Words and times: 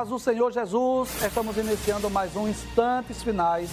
Paz 0.00 0.08
do 0.08 0.18
Senhor 0.18 0.50
Jesus, 0.50 1.10
estamos 1.22 1.58
iniciando 1.58 2.08
mais 2.08 2.34
um 2.34 2.48
Instantes 2.48 3.22
Finais, 3.22 3.68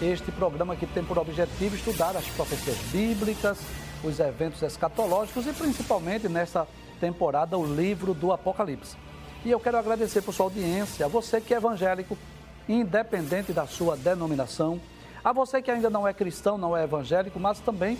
este 0.00 0.32
programa 0.32 0.74
que 0.74 0.86
tem 0.86 1.04
por 1.04 1.18
objetivo 1.18 1.76
estudar 1.76 2.16
as 2.16 2.26
profecias 2.28 2.78
bíblicas, 2.90 3.58
os 4.02 4.18
eventos 4.18 4.62
escatológicos 4.62 5.46
e 5.46 5.52
principalmente 5.52 6.30
nesta 6.30 6.66
temporada 6.98 7.58
o 7.58 7.66
livro 7.66 8.14
do 8.14 8.32
Apocalipse. 8.32 8.96
E 9.44 9.50
eu 9.50 9.60
quero 9.60 9.76
agradecer 9.76 10.22
por 10.22 10.32
sua 10.32 10.46
audiência, 10.46 11.04
a 11.04 11.10
você 11.10 11.42
que 11.42 11.52
é 11.52 11.58
evangélico, 11.58 12.16
independente 12.66 13.52
da 13.52 13.66
sua 13.66 13.98
denominação, 13.98 14.80
a 15.22 15.30
você 15.30 15.60
que 15.60 15.70
ainda 15.70 15.90
não 15.90 16.08
é 16.08 16.14
cristão, 16.14 16.56
não 16.56 16.74
é 16.74 16.84
evangélico, 16.84 17.38
mas 17.38 17.60
também 17.60 17.98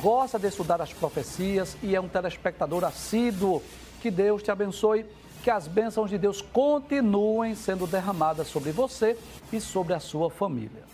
gosta 0.00 0.38
de 0.38 0.46
estudar 0.46 0.80
as 0.80 0.94
profecias 0.94 1.76
e 1.82 1.94
é 1.94 2.00
um 2.00 2.08
telespectador 2.08 2.82
assíduo. 2.82 3.62
Que 4.00 4.10
Deus 4.10 4.42
te 4.42 4.50
abençoe 4.50 5.04
que 5.42 5.50
as 5.50 5.66
bênçãos 5.66 6.10
de 6.10 6.18
Deus 6.18 6.42
continuem 6.42 7.54
sendo 7.54 7.86
derramadas 7.86 8.48
sobre 8.48 8.72
você 8.72 9.16
e 9.52 9.60
sobre 9.60 9.94
a 9.94 10.00
sua 10.00 10.30
família. 10.30 10.90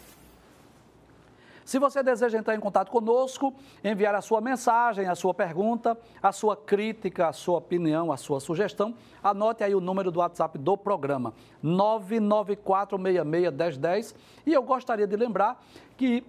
Se 1.67 1.79
você 1.81 2.01
deseja 2.01 2.39
entrar 2.39 2.55
em 2.55 2.61
contato 2.61 2.93
conosco, 2.93 3.53
enviar 3.83 4.15
a 4.15 4.21
sua 4.21 4.41
mensagem, 4.41 5.09
a 5.09 5.17
sua 5.17 5.35
pergunta, 5.35 5.99
a 6.23 6.31
sua 6.31 6.57
crítica, 6.57 7.27
a 7.27 7.33
sua 7.33 7.59
opinião, 7.59 8.13
a 8.13 8.17
sua 8.17 8.39
sugestão, 8.39 8.95
anote 9.21 9.65
aí 9.65 9.75
o 9.75 9.81
número 9.81 10.13
do 10.13 10.21
WhatsApp 10.21 10.57
do 10.59 10.77
programa, 10.77 11.35
994661010. 11.65 14.15
E 14.47 14.53
eu 14.53 14.63
gostaria 14.63 15.09
de 15.09 15.17
lembrar 15.17 15.61
que 15.97 16.23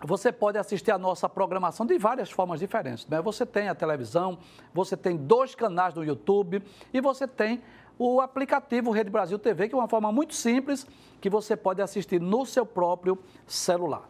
você 0.00 0.30
pode 0.30 0.58
assistir 0.58 0.90
a 0.90 0.98
nossa 0.98 1.28
programação 1.28 1.86
de 1.86 1.96
várias 1.98 2.30
formas 2.30 2.60
diferentes. 2.60 3.06
Né? 3.06 3.20
Você 3.22 3.46
tem 3.46 3.68
a 3.68 3.74
televisão, 3.74 4.38
você 4.72 4.96
tem 4.96 5.16
dois 5.16 5.54
canais 5.54 5.94
no 5.94 6.04
YouTube 6.04 6.62
e 6.92 7.00
você 7.00 7.26
tem 7.26 7.62
o 7.98 8.20
aplicativo 8.20 8.90
Rede 8.90 9.10
Brasil 9.10 9.38
TV, 9.38 9.68
que 9.68 9.74
é 9.74 9.78
uma 9.78 9.88
forma 9.88 10.12
muito 10.12 10.34
simples 10.34 10.86
que 11.20 11.30
você 11.30 11.56
pode 11.56 11.80
assistir 11.80 12.20
no 12.20 12.44
seu 12.44 12.66
próprio 12.66 13.18
celular. 13.46 14.08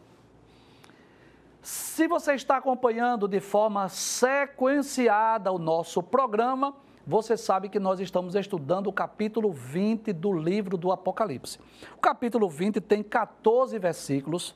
Se 1.62 2.06
você 2.06 2.34
está 2.34 2.56
acompanhando 2.56 3.26
de 3.26 3.40
forma 3.40 3.88
sequenciada 3.88 5.52
o 5.52 5.58
nosso 5.58 6.02
programa, 6.02 6.74
você 7.06 7.36
sabe 7.36 7.68
que 7.68 7.78
nós 7.78 8.00
estamos 8.00 8.34
estudando 8.34 8.88
o 8.88 8.92
capítulo 8.92 9.52
20 9.52 10.12
do 10.12 10.32
livro 10.32 10.76
do 10.76 10.90
Apocalipse. 10.90 11.58
O 11.96 12.00
capítulo 12.00 12.48
20 12.48 12.80
tem 12.80 13.02
14 13.02 13.78
versículos 13.78 14.54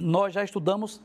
nós 0.00 0.34
já 0.34 0.42
estudamos 0.42 1.00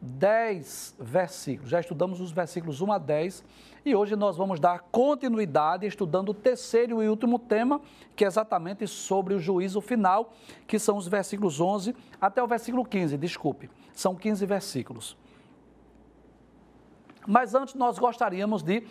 10 0.00 0.96
versículos, 0.98 1.70
já 1.70 1.78
estudamos 1.78 2.20
os 2.20 2.32
versículos 2.32 2.80
1 2.80 2.92
a 2.92 2.98
10 2.98 3.44
e 3.84 3.94
hoje 3.94 4.16
nós 4.16 4.36
vamos 4.36 4.58
dar 4.58 4.80
continuidade 4.90 5.86
estudando 5.86 6.30
o 6.30 6.34
terceiro 6.34 7.02
e 7.02 7.08
último 7.08 7.38
tema, 7.38 7.80
que 8.16 8.24
é 8.24 8.26
exatamente 8.26 8.86
sobre 8.86 9.34
o 9.34 9.38
juízo 9.38 9.80
final, 9.80 10.32
que 10.66 10.78
são 10.78 10.96
os 10.96 11.06
versículos 11.06 11.60
11 11.60 11.94
até 12.20 12.42
o 12.42 12.46
versículo 12.48 12.84
15, 12.84 13.16
desculpe, 13.16 13.70
são 13.94 14.16
15 14.16 14.44
versículos. 14.44 15.16
Mas 17.24 17.54
antes 17.54 17.74
nós 17.74 17.98
gostaríamos 17.98 18.62
de 18.62 18.82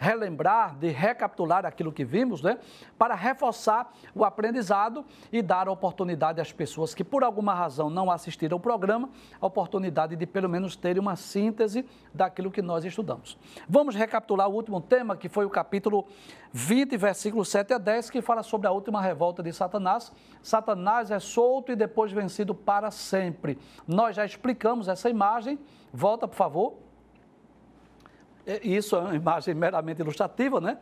relembrar, 0.00 0.74
de 0.76 0.88
recapitular 0.88 1.66
aquilo 1.66 1.92
que 1.92 2.06
vimos, 2.06 2.40
né? 2.40 2.58
Para 2.96 3.14
reforçar 3.14 3.92
o 4.14 4.24
aprendizado 4.24 5.04
e 5.30 5.42
dar 5.42 5.68
oportunidade 5.68 6.40
às 6.40 6.50
pessoas 6.50 6.94
que 6.94 7.04
por 7.04 7.22
alguma 7.22 7.52
razão 7.52 7.90
não 7.90 8.10
assistiram 8.10 8.56
ao 8.56 8.60
programa, 8.60 9.10
a 9.38 9.46
oportunidade 9.46 10.16
de 10.16 10.26
pelo 10.26 10.48
menos 10.48 10.74
terem 10.74 10.98
uma 10.98 11.16
síntese 11.16 11.84
daquilo 12.14 12.50
que 12.50 12.62
nós 12.62 12.82
estudamos. 12.82 13.36
Vamos 13.68 13.94
recapitular 13.94 14.48
o 14.48 14.54
último 14.54 14.80
tema, 14.80 15.18
que 15.18 15.28
foi 15.28 15.44
o 15.44 15.50
capítulo 15.50 16.06
20, 16.50 16.96
versículos 16.96 17.50
7 17.50 17.74
a 17.74 17.78
10, 17.78 18.08
que 18.08 18.22
fala 18.22 18.42
sobre 18.42 18.66
a 18.66 18.72
última 18.72 19.02
revolta 19.02 19.42
de 19.42 19.52
Satanás. 19.52 20.10
Satanás 20.42 21.10
é 21.10 21.18
solto 21.18 21.72
e 21.72 21.76
depois 21.76 22.10
vencido 22.10 22.54
para 22.54 22.90
sempre. 22.90 23.58
Nós 23.86 24.16
já 24.16 24.24
explicamos 24.24 24.88
essa 24.88 25.10
imagem. 25.10 25.58
Volta, 25.92 26.26
por 26.26 26.36
favor. 26.36 26.89
É, 28.46 28.66
isso 28.66 28.96
é 28.96 29.00
uma 29.00 29.14
imagem 29.14 29.54
meramente 29.54 30.00
ilustrativa, 30.00 30.60
né? 30.60 30.78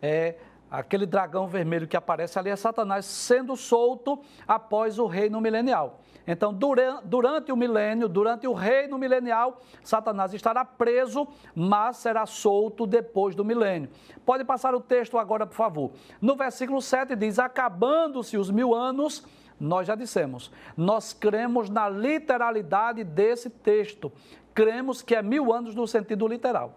É, 0.00 0.36
aquele 0.70 1.06
dragão 1.06 1.46
vermelho 1.46 1.86
que 1.86 1.96
aparece 1.96 2.38
ali 2.38 2.50
é 2.50 2.56
Satanás 2.56 3.04
sendo 3.06 3.56
solto 3.56 4.20
após 4.46 4.98
o 4.98 5.06
reino 5.06 5.40
milenial. 5.40 6.00
Então, 6.26 6.52
durante, 6.52 7.06
durante 7.06 7.52
o 7.52 7.56
milênio, 7.56 8.08
durante 8.08 8.48
o 8.48 8.52
reino 8.52 8.98
milenial, 8.98 9.60
Satanás 9.82 10.34
estará 10.34 10.64
preso, 10.64 11.26
mas 11.54 11.98
será 11.98 12.26
solto 12.26 12.84
depois 12.84 13.36
do 13.36 13.44
milênio. 13.44 13.88
Pode 14.24 14.44
passar 14.44 14.74
o 14.74 14.80
texto 14.80 15.18
agora, 15.18 15.46
por 15.46 15.54
favor. 15.54 15.92
No 16.20 16.34
versículo 16.34 16.82
7 16.82 17.14
diz: 17.14 17.38
Acabando-se 17.38 18.36
os 18.36 18.50
mil 18.50 18.74
anos, 18.74 19.24
nós 19.58 19.86
já 19.86 19.94
dissemos, 19.94 20.50
nós 20.76 21.12
cremos 21.12 21.70
na 21.70 21.88
literalidade 21.88 23.04
desse 23.04 23.48
texto. 23.48 24.12
Cremos 24.52 25.02
que 25.02 25.14
é 25.14 25.22
mil 25.22 25.52
anos 25.52 25.74
no 25.74 25.86
sentido 25.86 26.26
literal. 26.26 26.76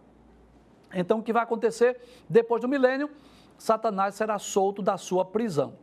Então, 0.93 1.19
o 1.19 1.23
que 1.23 1.33
vai 1.33 1.43
acontecer 1.43 1.99
depois 2.27 2.61
do 2.61 2.67
milênio? 2.67 3.09
Satanás 3.57 4.15
será 4.15 4.39
solto 4.39 4.81
da 4.81 4.97
sua 4.97 5.25
prisão. 5.25 5.73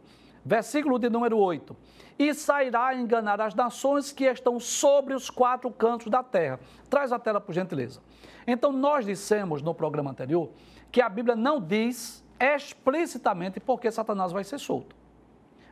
Versículo 0.44 0.99
de 0.99 1.11
número 1.11 1.39
8. 1.39 1.77
E 2.19 2.33
sairá 2.33 2.87
a 2.87 2.94
enganar 2.94 3.41
as 3.41 3.55
nações 3.55 4.12
que 4.12 4.25
estão 4.25 4.59
sobre 4.59 5.12
os 5.12 5.28
quatro 5.28 5.71
cantos 5.71 6.09
da 6.09 6.22
terra. 6.22 6.59
Traz 6.89 7.12
a 7.12 7.19
tela, 7.19 7.41
por 7.41 7.53
gentileza. 7.53 8.00
Então, 8.47 8.72
nós 8.72 9.05
dissemos 9.05 9.61
no 9.61 9.75
programa 9.75 10.11
anterior 10.11 10.50
que 10.91 11.00
a 11.00 11.09
Bíblia 11.09 11.37
não 11.37 11.61
diz 11.61 12.25
explicitamente 12.41 13.61
porque 13.61 13.91
Satanás 13.91 14.33
vai 14.33 14.45
ser 14.45 14.59
solto. 14.59 14.95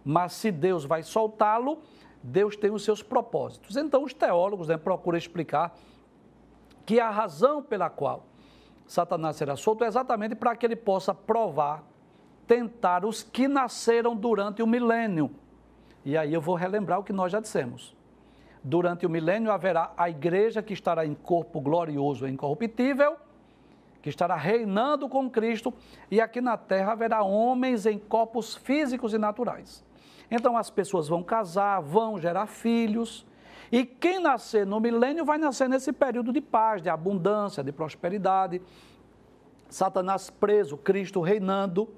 Mas 0.05 0.33
se 0.35 0.51
Deus 0.51 0.85
vai 0.85 1.03
soltá-lo, 1.03 1.79
Deus 2.23 2.57
tem 2.57 2.71
os 2.71 2.85
seus 2.85 3.03
propósitos. 3.03 3.77
Então, 3.77 4.03
os 4.03 4.13
teólogos 4.13 4.69
né, 4.69 4.77
procuram 4.77 5.17
explicar 5.17 5.75
que 6.85 7.01
a 7.01 7.11
razão 7.11 7.63
pela 7.63 7.89
qual 7.89 8.27
Satanás 8.87 9.37
será 9.37 9.57
solto 9.57 9.85
exatamente 9.85 10.35
para 10.35 10.55
que 10.55 10.67
ele 10.67 10.77
possa 10.77 11.15
provar, 11.15 11.83
tentar 12.47 13.05
os 13.05 13.23
que 13.23 13.49
nasceram 13.49 14.15
durante 14.15 14.63
o 14.63 14.67
milênio. 14.67 15.31
E 16.05 16.17
aí 16.17 16.35
eu 16.35 16.41
vou 16.41 16.55
relembrar 16.55 16.99
o 16.99 17.05
que 17.05 17.13
nós 17.13 17.33
já 17.33 17.41
dissemos. 17.41 17.97
Durante 18.63 19.07
o 19.07 19.11
milênio 19.11 19.51
haverá 19.51 19.93
a 19.97 20.09
igreja 20.09 20.63
que 20.63 20.73
estará 20.73 21.05
em 21.05 21.15
corpo 21.15 21.61
glorioso 21.61 22.27
e 22.27 22.31
incorruptível, 22.31 23.17
que 24.03 24.11
estará 24.11 24.37
reinando 24.37 25.09
com 25.09 25.31
Cristo, 25.31 25.73
e 26.11 26.21
aqui 26.21 26.41
na 26.41 26.59
terra 26.59 26.93
haverá 26.93 27.23
homens 27.23 27.87
em 27.87 27.99
corpos 27.99 28.55
físicos 28.55 29.15
e 29.15 29.19
naturais. 29.19 29.85
Então 30.31 30.57
as 30.57 30.69
pessoas 30.69 31.09
vão 31.09 31.23
casar, 31.23 31.81
vão 31.81 32.19
gerar 32.19 32.47
filhos, 32.47 33.27
e 33.77 33.85
quem 33.85 34.21
nascer 34.21 34.65
no 34.65 34.79
milênio 34.79 35.25
vai 35.25 35.37
nascer 35.37 35.69
nesse 35.69 35.93
período 35.93 36.33
de 36.33 36.41
paz, 36.41 36.81
de 36.81 36.89
abundância, 36.89 37.61
de 37.61 37.73
prosperidade. 37.73 38.63
Satanás 39.69 40.31
preso, 40.31 40.77
Cristo 40.77 41.21
reinando. 41.21 41.89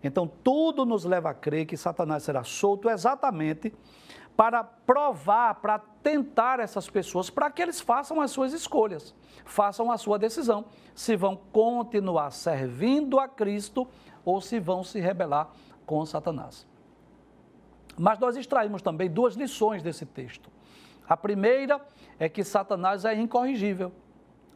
Então, 0.00 0.30
tudo 0.44 0.86
nos 0.86 1.04
leva 1.04 1.30
a 1.30 1.34
crer 1.34 1.66
que 1.66 1.76
Satanás 1.76 2.22
será 2.22 2.44
solto 2.44 2.88
exatamente 2.88 3.74
para 4.36 4.62
provar, 4.62 5.56
para 5.56 5.80
tentar 5.80 6.60
essas 6.60 6.88
pessoas, 6.88 7.28
para 7.30 7.50
que 7.50 7.60
eles 7.60 7.80
façam 7.80 8.20
as 8.20 8.30
suas 8.30 8.52
escolhas, 8.52 9.12
façam 9.44 9.90
a 9.90 9.98
sua 9.98 10.20
decisão, 10.20 10.66
se 10.94 11.16
vão 11.16 11.34
continuar 11.52 12.30
servindo 12.30 13.18
a 13.18 13.26
Cristo 13.26 13.88
ou 14.24 14.40
se 14.40 14.60
vão 14.60 14.84
se 14.84 15.00
rebelar 15.00 15.50
com 15.84 16.06
Satanás. 16.06 16.64
Mas 17.98 18.20
nós 18.20 18.36
extraímos 18.36 18.82
também 18.82 19.10
duas 19.10 19.34
lições 19.34 19.82
desse 19.82 20.06
texto. 20.06 20.54
A 21.08 21.16
primeira 21.16 21.80
é 22.18 22.28
que 22.28 22.42
Satanás 22.42 23.04
é 23.04 23.14
incorrigível. 23.14 23.92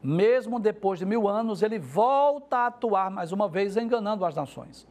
Mesmo 0.03 0.59
depois 0.59 0.99
de 0.99 1.05
mil 1.05 1.29
anos, 1.29 1.63
ele 1.63 1.79
volta 1.79 2.59
a 2.59 2.67
atuar 2.67 3.11
mais 3.11 3.33
uma 3.33 3.49
vez, 3.49 3.77
enganando 3.77 4.25
as 4.25 4.35
nações. 4.35 4.87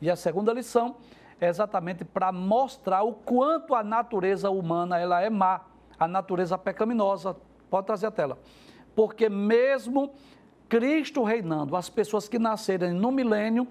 E 0.00 0.10
a 0.10 0.16
segunda 0.16 0.52
lição 0.52 0.96
é 1.40 1.48
exatamente 1.48 2.04
para 2.04 2.30
mostrar 2.30 3.02
o 3.02 3.12
quanto 3.12 3.74
a 3.74 3.82
natureza 3.82 4.50
humana 4.50 4.98
ela 4.98 5.20
é 5.20 5.28
má, 5.28 5.62
a 5.98 6.06
natureza 6.06 6.56
pecaminosa. 6.56 7.36
Pode 7.68 7.86
trazer 7.86 8.06
a 8.06 8.10
tela. 8.10 8.38
Porque 8.94 9.28
mesmo 9.28 10.12
Cristo 10.68 11.24
reinando, 11.24 11.74
as 11.74 11.88
pessoas 11.88 12.28
que 12.28 12.38
nascerem 12.38 12.92
no 12.92 13.10
milênio 13.10 13.66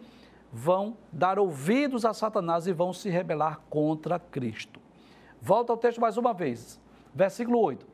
vão 0.51 0.97
dar 1.11 1.39
ouvidos 1.39 2.03
a 2.03 2.13
Satanás 2.13 2.67
e 2.67 2.73
vão 2.73 2.91
se 2.91 3.09
rebelar 3.09 3.61
contra 3.69 4.19
Cristo. 4.19 4.79
Volta 5.41 5.71
ao 5.71 5.77
texto 5.77 6.01
mais 6.01 6.17
uma 6.17 6.33
vez. 6.33 6.80
Versículo 7.13 7.59
8. 7.59 7.91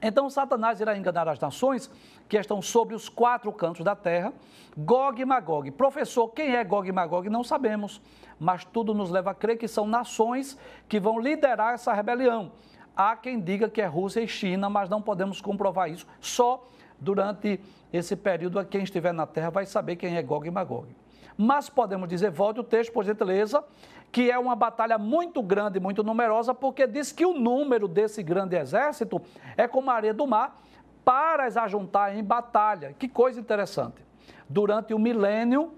Então 0.00 0.28
Satanás 0.28 0.80
irá 0.80 0.96
enganar 0.96 1.26
as 1.28 1.40
nações 1.40 1.90
que 2.28 2.36
estão 2.36 2.60
sobre 2.60 2.94
os 2.94 3.08
quatro 3.08 3.50
cantos 3.52 3.84
da 3.84 3.96
terra, 3.96 4.32
Gog 4.76 5.20
e 5.20 5.24
Magog. 5.24 5.70
Professor, 5.70 6.28
quem 6.28 6.54
é 6.54 6.62
Gog 6.62 6.88
e 6.88 6.92
Magog? 6.92 7.28
Não 7.30 7.42
sabemos, 7.42 8.00
mas 8.38 8.64
tudo 8.64 8.92
nos 8.92 9.10
leva 9.10 9.30
a 9.30 9.34
crer 9.34 9.56
que 9.56 9.66
são 9.66 9.86
nações 9.86 10.58
que 10.88 11.00
vão 11.00 11.18
liderar 11.18 11.74
essa 11.74 11.92
rebelião. 11.92 12.52
Há 12.94 13.16
quem 13.16 13.40
diga 13.40 13.68
que 13.68 13.80
é 13.80 13.86
Rússia 13.86 14.20
e 14.20 14.28
China, 14.28 14.68
mas 14.68 14.88
não 14.88 15.00
podemos 15.00 15.40
comprovar 15.40 15.90
isso. 15.90 16.06
Só 16.20 16.66
durante 16.98 17.60
esse 17.92 18.16
período, 18.16 18.64
quem 18.64 18.82
estiver 18.82 19.12
na 19.12 19.26
terra 19.26 19.50
vai 19.50 19.66
saber 19.66 19.96
quem 19.96 20.16
é 20.16 20.22
Gog 20.22 20.46
e 20.46 20.50
Magog. 20.50 20.88
Mas 21.36 21.68
podemos 21.68 22.08
dizer, 22.08 22.30
volte 22.30 22.60
o 22.60 22.64
texto, 22.64 22.92
por 22.92 23.04
gentileza, 23.04 23.62
que 24.10 24.30
é 24.30 24.38
uma 24.38 24.56
batalha 24.56 24.96
muito 24.98 25.42
grande, 25.42 25.78
muito 25.78 26.02
numerosa, 26.02 26.54
porque 26.54 26.86
diz 26.86 27.12
que 27.12 27.26
o 27.26 27.34
número 27.34 27.86
desse 27.86 28.22
grande 28.22 28.56
exército 28.56 29.20
é 29.56 29.68
como 29.68 29.90
a 29.90 29.94
areia 29.94 30.14
do 30.14 30.26
mar 30.26 30.56
para 31.04 31.46
as 31.46 31.56
ajuntar 31.56 32.16
em 32.16 32.24
batalha. 32.24 32.94
Que 32.98 33.08
coisa 33.08 33.38
interessante. 33.38 34.04
Durante 34.48 34.94
o 34.94 34.98
milênio, 34.98 35.72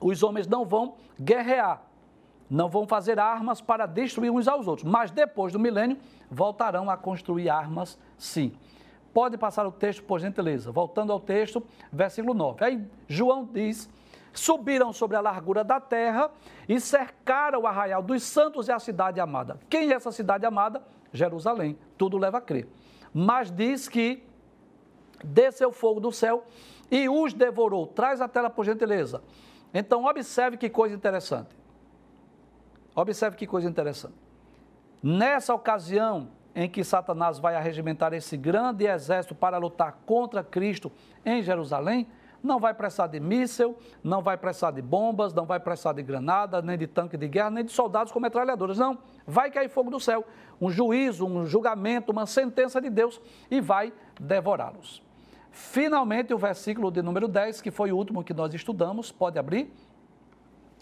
os 0.00 0.22
homens 0.22 0.46
não 0.46 0.64
vão 0.64 0.94
guerrear, 1.18 1.82
não 2.50 2.68
vão 2.68 2.86
fazer 2.86 3.18
armas 3.18 3.60
para 3.60 3.86
destruir 3.86 4.30
uns 4.30 4.48
aos 4.48 4.66
outros, 4.66 4.88
mas 4.88 5.10
depois 5.10 5.52
do 5.52 5.58
milênio 5.58 5.96
voltarão 6.30 6.90
a 6.90 6.96
construir 6.96 7.48
armas 7.48 7.98
sim. 8.18 8.52
Pode 9.12 9.38
passar 9.38 9.64
o 9.64 9.70
texto, 9.70 10.02
por 10.02 10.18
gentileza. 10.18 10.72
Voltando 10.72 11.12
ao 11.12 11.20
texto, 11.20 11.62
versículo 11.92 12.34
9. 12.34 12.64
Aí 12.64 12.84
João 13.06 13.44
diz: 13.44 13.88
Subiram 14.34 14.92
sobre 14.92 15.16
a 15.16 15.20
largura 15.20 15.64
da 15.64 15.80
terra 15.80 16.30
e 16.68 16.78
cercaram 16.80 17.62
o 17.62 17.66
arraial 17.66 18.02
dos 18.02 18.22
santos 18.24 18.68
e 18.68 18.72
a 18.72 18.78
cidade 18.78 19.20
amada. 19.20 19.58
Quem 19.70 19.90
é 19.90 19.94
essa 19.94 20.10
cidade 20.10 20.44
amada? 20.44 20.82
Jerusalém. 21.12 21.78
Tudo 21.96 22.18
leva 22.18 22.38
a 22.38 22.40
crer. 22.40 22.68
Mas 23.12 23.50
diz 23.50 23.88
que 23.88 24.22
desceu 25.24 25.70
fogo 25.70 26.00
do 26.00 26.10
céu 26.10 26.44
e 26.90 27.08
os 27.08 27.32
devorou. 27.32 27.86
Traz 27.86 28.20
a 28.20 28.28
tela, 28.28 28.50
por 28.50 28.64
gentileza. 28.64 29.22
Então, 29.72 30.04
observe 30.04 30.56
que 30.56 30.68
coisa 30.68 30.94
interessante. 30.94 31.56
Observe 32.94 33.36
que 33.36 33.46
coisa 33.46 33.68
interessante. 33.68 34.14
Nessa 35.02 35.54
ocasião, 35.54 36.28
em 36.54 36.68
que 36.68 36.84
Satanás 36.84 37.38
vai 37.38 37.56
arregimentar 37.56 38.12
esse 38.12 38.36
grande 38.36 38.86
exército 38.86 39.34
para 39.34 39.58
lutar 39.58 39.98
contra 40.06 40.42
Cristo 40.44 40.90
em 41.24 41.42
Jerusalém, 41.42 42.06
não 42.44 42.60
vai 42.60 42.74
precisar 42.74 43.06
de 43.06 43.18
míssel, 43.18 43.76
não 44.02 44.22
vai 44.22 44.36
precisar 44.36 44.70
de 44.70 44.82
bombas, 44.82 45.32
não 45.32 45.46
vai 45.46 45.58
precisar 45.58 45.94
de 45.94 46.02
granada, 46.02 46.60
nem 46.60 46.76
de 46.76 46.86
tanque 46.86 47.16
de 47.16 47.26
guerra, 47.26 47.50
nem 47.50 47.64
de 47.64 47.72
soldados 47.72 48.12
com 48.12 48.20
metralhadoras. 48.20 48.78
Não, 48.78 48.98
vai 49.26 49.50
cair 49.50 49.68
fogo 49.70 49.90
do 49.90 49.98
céu, 49.98 50.24
um 50.60 50.70
juízo, 50.70 51.26
um 51.26 51.46
julgamento, 51.46 52.12
uma 52.12 52.26
sentença 52.26 52.80
de 52.80 52.90
Deus 52.90 53.20
e 53.50 53.60
vai 53.60 53.92
devorá-los. 54.20 55.02
Finalmente, 55.50 56.34
o 56.34 56.38
versículo 56.38 56.90
de 56.90 57.00
número 57.00 57.28
10, 57.28 57.62
que 57.62 57.70
foi 57.70 57.90
o 57.92 57.96
último 57.96 58.22
que 58.22 58.34
nós 58.34 58.52
estudamos, 58.52 59.10
pode 59.10 59.38
abrir. 59.38 59.72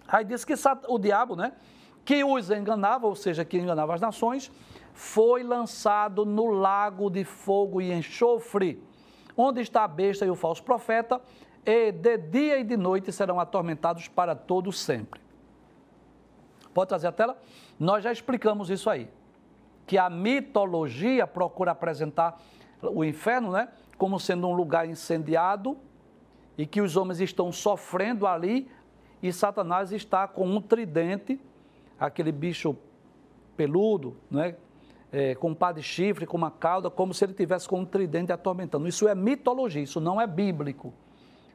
Aí 0.08 0.24
diz 0.24 0.44
que 0.44 0.54
o 0.88 0.98
diabo, 0.98 1.36
né, 1.36 1.52
que 2.04 2.24
os 2.24 2.50
enganava, 2.50 3.06
ou 3.06 3.14
seja, 3.14 3.44
que 3.44 3.58
enganava 3.58 3.94
as 3.94 4.00
nações, 4.00 4.50
foi 4.92 5.42
lançado 5.42 6.24
no 6.24 6.46
lago 6.46 7.08
de 7.08 7.24
fogo 7.24 7.80
e 7.80 7.92
enxofre, 7.92 8.82
onde 9.36 9.60
está 9.60 9.84
a 9.84 9.88
besta 9.88 10.26
e 10.26 10.30
o 10.30 10.34
falso 10.34 10.62
profeta, 10.62 11.20
e 11.64 11.92
de 11.92 12.18
dia 12.18 12.58
e 12.58 12.64
de 12.64 12.76
noite 12.76 13.12
serão 13.12 13.38
atormentados 13.38 14.08
para 14.08 14.34
todo 14.34 14.72
sempre. 14.72 15.20
Pode 16.74 16.88
trazer 16.88 17.06
a 17.08 17.12
tela? 17.12 17.38
Nós 17.78 18.02
já 18.02 18.10
explicamos 18.10 18.70
isso 18.70 18.88
aí. 18.88 19.08
Que 19.86 19.98
a 19.98 20.08
mitologia 20.08 21.26
procura 21.26 21.72
apresentar 21.72 22.40
o 22.82 23.04
inferno, 23.04 23.52
né, 23.52 23.68
como 23.96 24.18
sendo 24.18 24.48
um 24.48 24.52
lugar 24.52 24.88
incendiado 24.88 25.76
e 26.58 26.66
que 26.66 26.80
os 26.80 26.96
homens 26.96 27.20
estão 27.20 27.52
sofrendo 27.52 28.26
ali 28.26 28.68
e 29.22 29.32
Satanás 29.32 29.92
está 29.92 30.26
com 30.26 30.46
um 30.46 30.60
tridente, 30.60 31.40
aquele 31.98 32.32
bicho 32.32 32.76
peludo, 33.56 34.16
né, 34.30 34.56
é, 35.12 35.34
com 35.34 35.50
um 35.50 35.54
par 35.54 35.74
de 35.74 35.82
chifre, 35.82 36.26
com 36.26 36.36
uma 36.36 36.50
cauda, 36.50 36.90
como 36.90 37.14
se 37.14 37.24
ele 37.24 37.34
tivesse 37.34 37.68
com 37.68 37.80
um 37.80 37.84
tridente 37.84 38.32
atormentando. 38.32 38.88
Isso 38.88 39.06
é 39.06 39.14
mitologia, 39.14 39.82
isso 39.82 40.00
não 40.00 40.20
é 40.20 40.26
bíblico. 40.26 40.92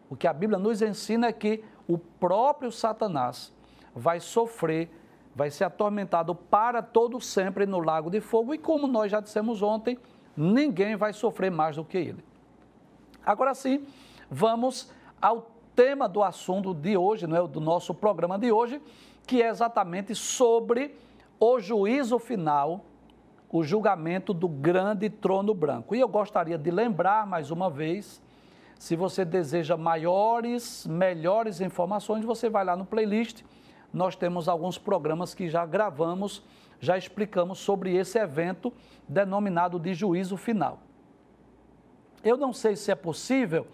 O 0.09 0.15
que 0.15 0.27
a 0.27 0.33
Bíblia 0.33 0.57
nos 0.57 0.81
ensina 0.81 1.27
é 1.27 1.33
que 1.33 1.63
o 1.87 1.97
próprio 1.97 2.71
Satanás 2.71 3.53
vai 3.95 4.19
sofrer, 4.19 4.89
vai 5.35 5.49
ser 5.49 5.65
atormentado 5.65 6.33
para 6.33 6.81
todo 6.81 7.19
sempre 7.19 7.65
no 7.65 7.79
lago 7.79 8.09
de 8.09 8.21
fogo 8.21 8.53
e 8.53 8.57
como 8.57 8.87
nós 8.87 9.11
já 9.11 9.19
dissemos 9.19 9.61
ontem, 9.61 9.97
ninguém 10.35 10.95
vai 10.95 11.13
sofrer 11.13 11.51
mais 11.51 11.75
do 11.75 11.83
que 11.83 11.97
ele. 11.97 12.23
Agora 13.25 13.53
sim, 13.53 13.85
vamos 14.29 14.91
ao 15.21 15.51
tema 15.75 16.07
do 16.07 16.23
assunto 16.23 16.73
de 16.73 16.97
hoje, 16.97 17.27
não 17.27 17.37
é, 17.37 17.47
do 17.47 17.59
nosso 17.59 17.93
programa 17.93 18.37
de 18.37 18.51
hoje, 18.51 18.81
que 19.25 19.41
é 19.41 19.49
exatamente 19.49 20.15
sobre 20.15 20.95
o 21.39 21.59
juízo 21.59 22.17
final 22.17 22.83
o 23.49 23.63
julgamento 23.63 24.33
do 24.33 24.47
grande 24.47 25.09
trono 25.09 25.53
branco. 25.53 25.95
E 25.95 25.99
eu 25.99 26.07
gostaria 26.07 26.57
de 26.57 26.69
lembrar 26.69 27.25
mais 27.25 27.51
uma 27.51 27.69
vez, 27.69 28.21
se 28.79 28.95
você 28.95 29.25
deseja 29.25 29.75
maiores, 29.75 30.85
melhores 30.85 31.61
informações, 31.61 32.23
você 32.23 32.49
vai 32.49 32.63
lá 32.63 32.75
no 32.75 32.85
playlist. 32.85 33.43
Nós 33.91 34.15
temos 34.15 34.47
alguns 34.47 34.77
programas 34.77 35.33
que 35.33 35.49
já 35.49 35.65
gravamos, 35.65 36.43
já 36.79 36.97
explicamos 36.97 37.59
sobre 37.59 37.95
esse 37.95 38.19
evento 38.19 38.71
denominado 39.07 39.79
de 39.79 39.93
juízo 39.93 40.37
final. 40.37 40.79
Eu 42.23 42.37
não 42.37 42.53
sei 42.53 42.75
se 42.75 42.91
é 42.91 42.95
possível 42.95 43.65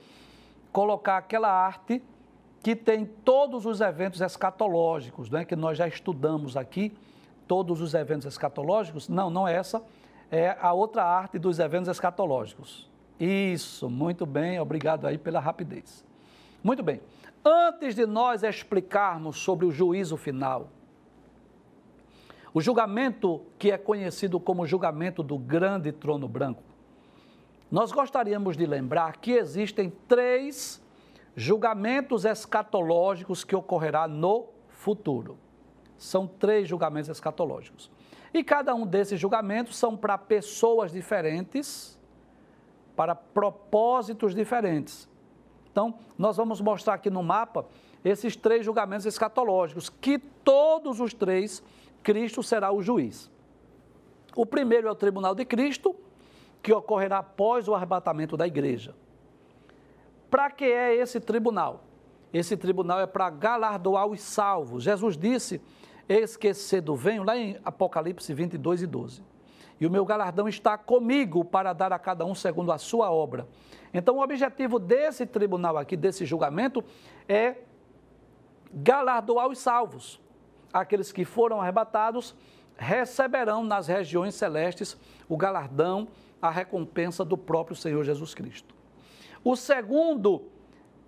colocar 0.72 1.18
aquela 1.18 1.50
arte 1.50 2.02
que 2.62 2.76
tem 2.76 3.06
todos 3.06 3.66
os 3.66 3.82
eventos 3.82 4.22
escatológicos, 4.22 5.30
né, 5.30 5.44
que 5.44 5.56
nós 5.56 5.78
já 5.78 5.88
estudamos 5.88 6.56
aqui 6.56 6.96
todos 7.48 7.82
os 7.82 7.94
eventos 7.94 8.26
escatológicos? 8.26 9.10
Não, 9.10 9.30
não 9.30 9.48
é 9.48 9.56
essa. 9.56 9.84
É 10.32 10.58
a 10.62 10.72
outra 10.74 11.04
arte 11.04 11.38
dos 11.38 11.60
eventos 11.60 11.90
escatológicos. 11.90 12.90
Isso, 13.20 13.90
muito 13.90 14.26
bem, 14.26 14.60
obrigado 14.60 15.06
aí 15.06 15.18
pela 15.18 15.40
rapidez. 15.40 16.06
Muito 16.64 16.82
bem. 16.82 17.02
Antes 17.46 17.94
de 17.94 18.06
nós 18.06 18.44
explicarmos 18.44 19.38
sobre 19.38 19.66
o 19.66 19.72
juízo 19.72 20.16
final, 20.18 20.70
o 22.54 22.62
julgamento 22.62 23.42
que 23.58 23.72
é 23.72 23.78
conhecido 23.78 24.40
como 24.40 24.66
julgamento 24.66 25.24
do 25.24 25.38
grande 25.38 25.92
trono 25.92 26.28
branco, 26.28 26.64
nós 27.72 27.92
gostaríamos 27.92 28.56
de 28.56 28.66
lembrar 28.66 29.18
que 29.18 29.32
existem 29.32 29.92
três 30.08 30.82
julgamentos 31.36 32.24
escatológicos 32.26 33.44
que 33.44 33.56
ocorrerá 33.56 34.08
no 34.08 34.50
futuro. 34.70 35.38
São 35.98 36.28
três 36.28 36.68
julgamentos 36.68 37.10
escatológicos. 37.10 37.90
E 38.34 38.44
cada 38.44 38.76
um 38.76 38.86
desses 38.86 39.20
julgamentos 39.20 39.76
são 39.76 39.98
para 39.98 40.18
pessoas 40.18 40.92
diferentes, 40.92 42.00
para 42.96 43.16
propósitos 43.16 44.36
diferentes. 44.36 45.10
Então, 45.72 45.96
nós 46.18 46.38
vamos 46.38 46.62
mostrar 46.62 46.96
aqui 46.96 47.10
no 47.10 47.24
mapa 47.24 47.66
esses 48.04 48.36
três 48.36 48.66
julgamentos 48.66 49.06
escatológicos, 49.06 49.90
que 49.90 50.20
todos 50.20 51.00
os 51.00 51.14
três, 51.14 51.64
Cristo 52.04 52.44
será 52.44 52.72
o 52.72 52.82
juiz. 52.82 53.32
O 54.36 54.46
primeiro 54.46 54.88
é 54.88 54.92
o 54.92 54.96
tribunal 54.96 55.34
de 55.34 55.46
Cristo, 55.46 55.96
que 56.62 56.74
ocorrerá 56.74 57.20
após 57.20 57.68
o 57.68 57.74
arrebatamento 57.74 58.38
da 58.38 58.46
igreja. 58.46 58.96
Para 60.30 60.50
que 60.50 60.66
é 60.66 60.96
esse 60.96 61.20
tribunal? 61.20 61.84
Esse 62.34 62.58
tribunal 62.58 63.00
é 63.00 63.06
para 63.06 63.30
galardoar 63.30 64.08
os 64.08 64.22
salvos. 64.22 64.84
Jesus 64.84 65.16
disse 65.16 65.62
Eis 66.08 66.36
que 66.36 66.54
cedo 66.54 66.96
venho, 66.96 67.24
lá 67.24 67.38
em 67.38 67.58
Apocalipse 67.64 68.34
22 68.34 68.82
e 68.82 68.88
12. 68.88 69.24
E 69.80 69.86
o 69.86 69.92
meu 69.92 70.06
galardão 70.06 70.48
está 70.48 70.78
comigo 70.78 71.44
para 71.44 71.74
dar 71.74 71.92
a 71.92 72.00
cada 72.00 72.26
um 72.26 72.36
segundo 72.36 72.72
a 72.72 72.78
sua 72.78 73.12
obra. 73.12 73.48
Então, 73.94 74.18
o 74.18 74.22
objetivo 74.22 74.80
desse 74.80 75.26
tribunal 75.26 75.78
aqui, 75.78 75.96
desse 75.96 76.26
julgamento, 76.26 76.84
é 77.28 77.58
galardoar 78.74 79.48
os 79.48 79.60
salvos. 79.60 80.20
Aqueles 80.72 81.12
que 81.12 81.26
foram 81.26 81.62
arrebatados 81.62 82.36
receberão 82.76 83.64
nas 83.64 83.88
regiões 83.88 84.34
celestes 84.34 84.98
o 85.30 85.38
galardão, 85.38 86.08
a 86.42 86.50
recompensa 86.50 87.24
do 87.24 87.38
próprio 87.38 87.76
Senhor 87.76 88.04
Jesus 88.04 88.34
Cristo. 88.34 88.74
O 89.44 89.56
segundo 89.56 90.50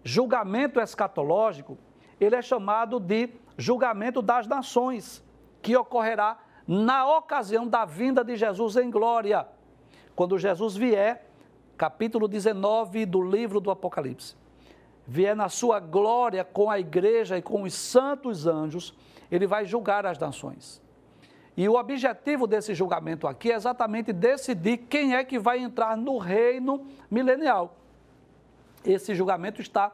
julgamento 0.03 0.79
escatológico, 0.79 1.77
ele 2.19 2.36
é 2.36 2.41
chamado 2.41 3.00
de 3.00 3.29
julgamento 3.57 4.22
das 4.22 4.45
nações, 4.48 5.24
que 5.62 5.75
ocorrerá 5.75 6.38
na 6.67 7.17
ocasião 7.17 7.67
da 7.67 7.86
vinda 7.86 8.24
de 8.24 8.36
Jesus 8.36 8.75
em 8.75 8.89
glória. 8.89 9.48
Quando 10.15 10.38
Jesus 10.38 10.75
vier, 10.75 11.29
capítulo 11.77 12.27
19 12.27 13.05
do 13.05 13.22
livro 13.22 13.60
do 13.60 13.69
Apocalipse, 13.69 14.36
vier 15.07 15.36
na 15.36 15.50
sua 15.50 15.79
glória 15.79 16.43
com 16.43 16.69
a 16.69 16.79
igreja 16.79 17.38
e 17.38 17.41
com 17.41 17.63
os 17.63 17.74
santos 17.74 18.48
anjos, 18.48 18.93
ele 19.31 19.45
vai 19.45 19.65
julgar 19.65 20.05
as 20.05 20.17
nações. 20.17 20.81
E 21.57 21.69
o 21.69 21.75
objetivo 21.75 22.48
desse 22.48 22.74
julgamento 22.74 23.27
aqui 23.27 23.51
é 23.51 23.55
exatamente 23.55 24.12
decidir 24.12 24.77
quem 24.77 25.15
é 25.15 25.24
que 25.24 25.39
vai 25.39 25.60
entrar 25.60 25.95
no 25.95 26.17
reino 26.17 26.86
milenial. 27.10 27.77
Esse 28.84 29.15
julgamento 29.15 29.62
está 29.62 29.91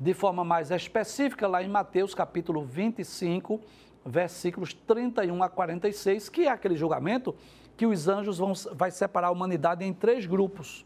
de 0.00 0.14
forma 0.14 0.42
mais 0.42 0.70
específica 0.70 1.46
lá 1.46 1.62
em 1.62 1.68
Mateus 1.68 2.14
capítulo 2.14 2.64
25, 2.64 3.60
versículos 4.04 4.74
31 4.74 5.42
a 5.42 5.48
46, 5.48 6.28
que 6.28 6.42
é 6.42 6.50
aquele 6.50 6.76
julgamento 6.76 7.34
que 7.76 7.86
os 7.86 8.08
anjos 8.08 8.38
vão 8.38 8.52
vai 8.72 8.90
separar 8.90 9.28
a 9.28 9.30
humanidade 9.30 9.84
em 9.84 9.92
três 9.92 10.26
grupos. 10.26 10.84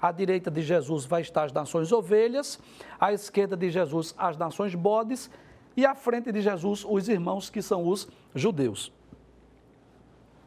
À 0.00 0.12
direita 0.12 0.50
de 0.50 0.62
Jesus 0.62 1.04
vai 1.04 1.20
estar 1.20 1.44
as 1.44 1.52
nações 1.52 1.92
ovelhas, 1.92 2.58
à 2.98 3.12
esquerda 3.12 3.56
de 3.56 3.68
Jesus 3.70 4.14
as 4.16 4.36
nações 4.36 4.74
bodes 4.74 5.30
e 5.76 5.84
à 5.84 5.94
frente 5.94 6.32
de 6.32 6.40
Jesus 6.40 6.84
os 6.88 7.08
irmãos 7.08 7.50
que 7.50 7.60
são 7.60 7.86
os 7.86 8.08
judeus. 8.34 8.92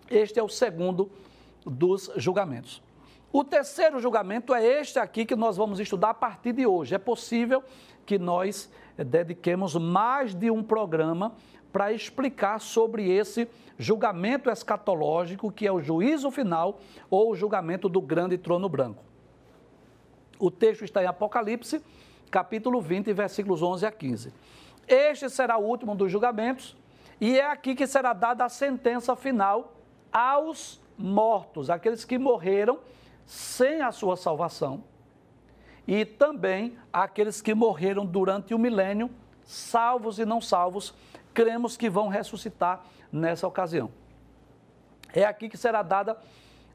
Este 0.10 0.39
é 0.39 0.43
o 0.43 0.50
segundo 0.50 1.10
dos 1.65 2.12
julgamentos. 2.17 2.82
O 3.32 3.43
terceiro 3.43 4.00
julgamento 4.00 4.53
é 4.53 4.63
este 4.63 5.00
aqui 5.00 5.25
que 5.25 5.36
nós 5.36 5.58
vamos 5.58 5.79
estudar 5.79 6.12
a 6.12 6.13
partir 6.13 6.53
de 6.53 6.67
hoje. 6.67 6.93
É 6.93 7.00
possível 7.00 7.63
que 8.05 8.20
nós 8.20 8.70
dediquemos 8.96 9.75
mais 9.75 10.36
de 10.36 10.51
um 10.51 10.62
programa 10.62 11.34
para 11.74 11.92
explicar 11.92 12.62
sobre 12.62 13.10
esse 13.10 13.50
julgamento 13.80 14.48
escatológico, 14.48 15.51
que 15.51 15.65
é 15.65 15.72
o 15.72 15.82
juízo 15.82 16.30
final 16.30 16.80
ou 17.10 17.32
o 17.32 17.36
julgamento 17.36 17.89
do 17.89 18.00
grande 18.00 18.38
trono 18.38 18.70
branco. 18.70 19.03
O 20.38 20.51
texto 20.51 20.86
está 20.86 21.01
em 21.01 21.08
Apocalipse, 21.08 21.84
capítulo 22.30 22.80
20, 22.80 23.12
versículos 23.12 23.63
11 23.63 23.86
a 23.88 23.92
15. 23.92 24.34
Este 24.88 25.30
será 25.30 25.58
o 25.58 25.65
último 25.65 25.96
dos 25.96 26.12
julgamentos, 26.12 26.77
e 27.20 27.39
é 27.39 27.46
aqui 27.46 27.74
que 27.74 27.88
será 27.88 28.13
dada 28.13 28.46
a 28.46 28.50
sentença 28.50 29.15
final 29.15 29.74
aos 30.12 30.80
mortos, 30.96 31.72
aqueles 31.72 32.06
que 32.06 32.20
morreram 32.20 32.80
sem 33.25 33.82
a 33.82 33.92
sua 33.92 34.15
salvação, 34.15 34.84
e 35.88 36.06
também 36.06 36.77
aqueles 36.92 37.42
que 37.42 37.56
morreram 37.56 38.06
durante 38.06 38.53
o 38.53 38.60
milênio, 38.60 39.10
salvos 39.44 40.20
e 40.20 40.25
não 40.25 40.39
salvos, 40.39 40.94
cremos 41.34 41.75
que 41.75 41.90
vão 41.90 42.08
ressuscitar 42.08 42.84
nessa 43.12 43.48
ocasião. 43.48 43.92
É 45.13 45.25
aqui 45.25 45.48
que 45.48 45.58
será 45.58 45.82
dada 45.82 46.18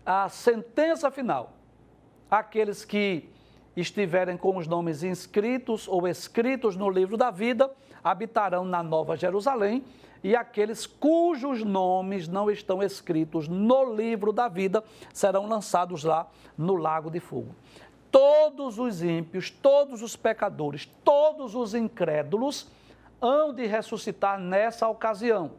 a 0.05 0.29
sentença 0.29 1.11
final. 1.11 1.53
Aqueles 2.31 2.85
que 2.85 3.29
estiverem 3.77 4.37
com 4.37 4.57
os 4.57 4.67
nomes 4.67 5.03
inscritos 5.03 5.87
ou 5.89 6.07
escritos 6.07 6.77
no 6.77 6.91
livro 6.91 7.17
da 7.17 7.31
vida 7.31 7.71
habitarão 8.03 8.65
na 8.65 8.83
Nova 8.83 9.17
Jerusalém, 9.17 9.85
e 10.23 10.35
aqueles 10.35 10.87
cujos 10.87 11.63
nomes 11.63 12.27
não 12.27 12.51
estão 12.51 12.83
escritos 12.83 13.47
no 13.47 13.95
livro 13.95 14.33
da 14.33 14.49
vida 14.49 14.83
serão 15.13 15.47
lançados 15.47 16.03
lá 16.03 16.29
no 16.57 16.75
lago 16.75 17.11
de 17.11 17.21
fogo. 17.21 17.55
Todos 18.11 18.79
os 18.79 19.03
ímpios, 19.03 19.51
todos 19.51 20.03
os 20.03 20.17
pecadores, 20.17 20.87
todos 21.05 21.55
os 21.55 21.75
incrédulos 21.75 22.69
hão 23.21 23.53
de 23.53 23.67
ressuscitar 23.67 24.39
nessa 24.39 24.89
ocasião. 24.89 25.53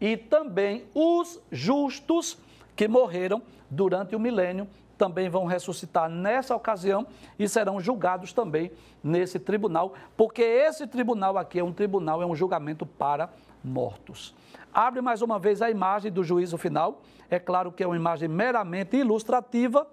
E 0.00 0.16
também 0.16 0.86
os 0.94 1.40
justos 1.50 2.38
que 2.74 2.88
morreram 2.88 3.42
durante 3.68 4.16
o 4.16 4.20
milênio 4.20 4.66
também 4.96 5.30
vão 5.30 5.46
ressuscitar 5.46 6.10
nessa 6.10 6.54
ocasião 6.54 7.06
e 7.38 7.48
serão 7.48 7.80
julgados 7.80 8.34
também 8.34 8.70
nesse 9.02 9.38
tribunal, 9.38 9.94
porque 10.14 10.42
esse 10.42 10.86
tribunal 10.86 11.38
aqui 11.38 11.58
é 11.58 11.64
um 11.64 11.72
tribunal, 11.72 12.22
é 12.22 12.26
um 12.26 12.36
julgamento 12.36 12.84
para 12.84 13.30
mortos. 13.64 14.34
Abre 14.72 15.00
mais 15.00 15.22
uma 15.22 15.38
vez 15.38 15.62
a 15.62 15.70
imagem 15.70 16.12
do 16.12 16.22
juízo 16.22 16.58
final. 16.58 17.00
É 17.30 17.38
claro 17.38 17.72
que 17.72 17.82
é 17.82 17.86
uma 17.86 17.96
imagem 17.96 18.28
meramente 18.28 18.96
ilustrativa, 18.96 19.86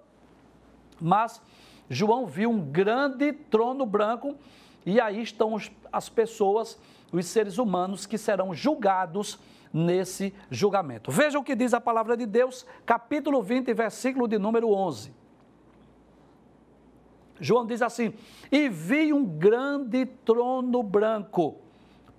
mas 1.00 1.40
João 1.88 2.26
viu 2.26 2.50
um 2.50 2.60
grande 2.60 3.32
trono 3.32 3.86
branco 3.86 4.36
e 4.88 4.98
aí 4.98 5.20
estão 5.20 5.58
as 5.92 6.08
pessoas, 6.08 6.80
os 7.12 7.26
seres 7.26 7.58
humanos 7.58 8.06
que 8.06 8.16
serão 8.16 8.54
julgados 8.54 9.38
nesse 9.70 10.34
julgamento. 10.50 11.10
Veja 11.10 11.38
o 11.38 11.44
que 11.44 11.54
diz 11.54 11.74
a 11.74 11.80
palavra 11.80 12.16
de 12.16 12.24
Deus, 12.24 12.64
capítulo 12.86 13.42
20, 13.42 13.74
versículo 13.74 14.26
de 14.26 14.38
número 14.38 14.70
11. 14.70 15.12
João 17.38 17.66
diz 17.66 17.82
assim: 17.82 18.14
E 18.50 18.70
vi 18.70 19.12
um 19.12 19.26
grande 19.26 20.06
trono 20.06 20.82
branco. 20.82 21.56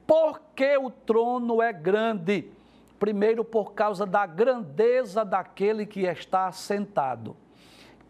Por 0.06 0.40
que 0.56 0.78
o 0.78 0.92
trono 0.92 1.64
é 1.64 1.74
grande? 1.74 2.52
Primeiro, 3.00 3.44
por 3.44 3.74
causa 3.74 4.06
da 4.06 4.28
grandeza 4.28 5.26
daquele 5.26 5.88
que 5.88 6.02
está 6.02 6.52
sentado. 6.52 7.36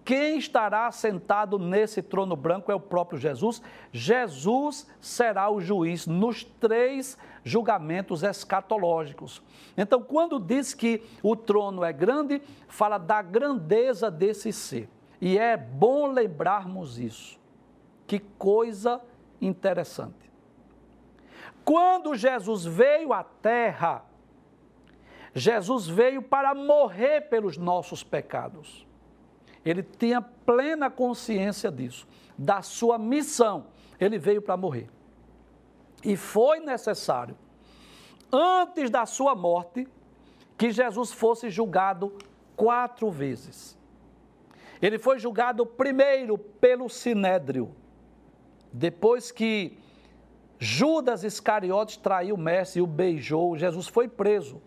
Quem 0.09 0.39
estará 0.39 0.91
sentado 0.91 1.59
nesse 1.59 2.01
trono 2.01 2.35
branco 2.35 2.71
é 2.71 2.73
o 2.73 2.79
próprio 2.79 3.19
Jesus. 3.19 3.61
Jesus 3.91 4.87
será 4.99 5.51
o 5.51 5.61
juiz 5.61 6.07
nos 6.07 6.43
três 6.43 7.15
julgamentos 7.43 8.23
escatológicos. 8.23 9.39
Então, 9.77 10.01
quando 10.01 10.39
diz 10.39 10.73
que 10.73 11.03
o 11.21 11.35
trono 11.35 11.83
é 11.83 11.93
grande, 11.93 12.41
fala 12.67 12.97
da 12.97 13.21
grandeza 13.21 14.09
desse 14.09 14.51
ser. 14.51 14.89
E 15.21 15.37
é 15.37 15.55
bom 15.55 16.07
lembrarmos 16.07 16.97
isso. 16.97 17.39
Que 18.07 18.17
coisa 18.17 18.99
interessante. 19.39 20.31
Quando 21.63 22.15
Jesus 22.15 22.65
veio 22.65 23.13
à 23.13 23.23
terra, 23.23 24.03
Jesus 25.35 25.87
veio 25.87 26.23
para 26.23 26.55
morrer 26.55 27.29
pelos 27.29 27.57
nossos 27.57 28.03
pecados. 28.03 28.88
Ele 29.65 29.83
tinha 29.83 30.21
plena 30.21 30.89
consciência 30.89 31.71
disso, 31.71 32.07
da 32.37 32.61
sua 32.61 32.97
missão. 32.97 33.67
Ele 33.99 34.17
veio 34.17 34.41
para 34.41 34.55
morrer. 34.55 34.89
E 36.03 36.15
foi 36.15 36.59
necessário, 36.59 37.37
antes 38.31 38.89
da 38.89 39.05
sua 39.05 39.35
morte, 39.35 39.87
que 40.57 40.71
Jesus 40.71 41.11
fosse 41.11 41.49
julgado 41.49 42.13
quatro 42.55 43.11
vezes. 43.11 43.77
Ele 44.81 44.97
foi 44.97 45.19
julgado 45.19 45.65
primeiro 45.65 46.37
pelo 46.37 46.87
sinédrio, 46.87 47.75
depois 48.71 49.31
que 49.31 49.77
Judas 50.57 51.23
Iscariotes 51.23 51.97
traiu 51.97 52.35
o 52.35 52.37
mestre 52.37 52.79
e 52.79 52.81
o 52.81 52.87
beijou, 52.87 53.57
Jesus 53.57 53.87
foi 53.87 54.07
preso. 54.07 54.61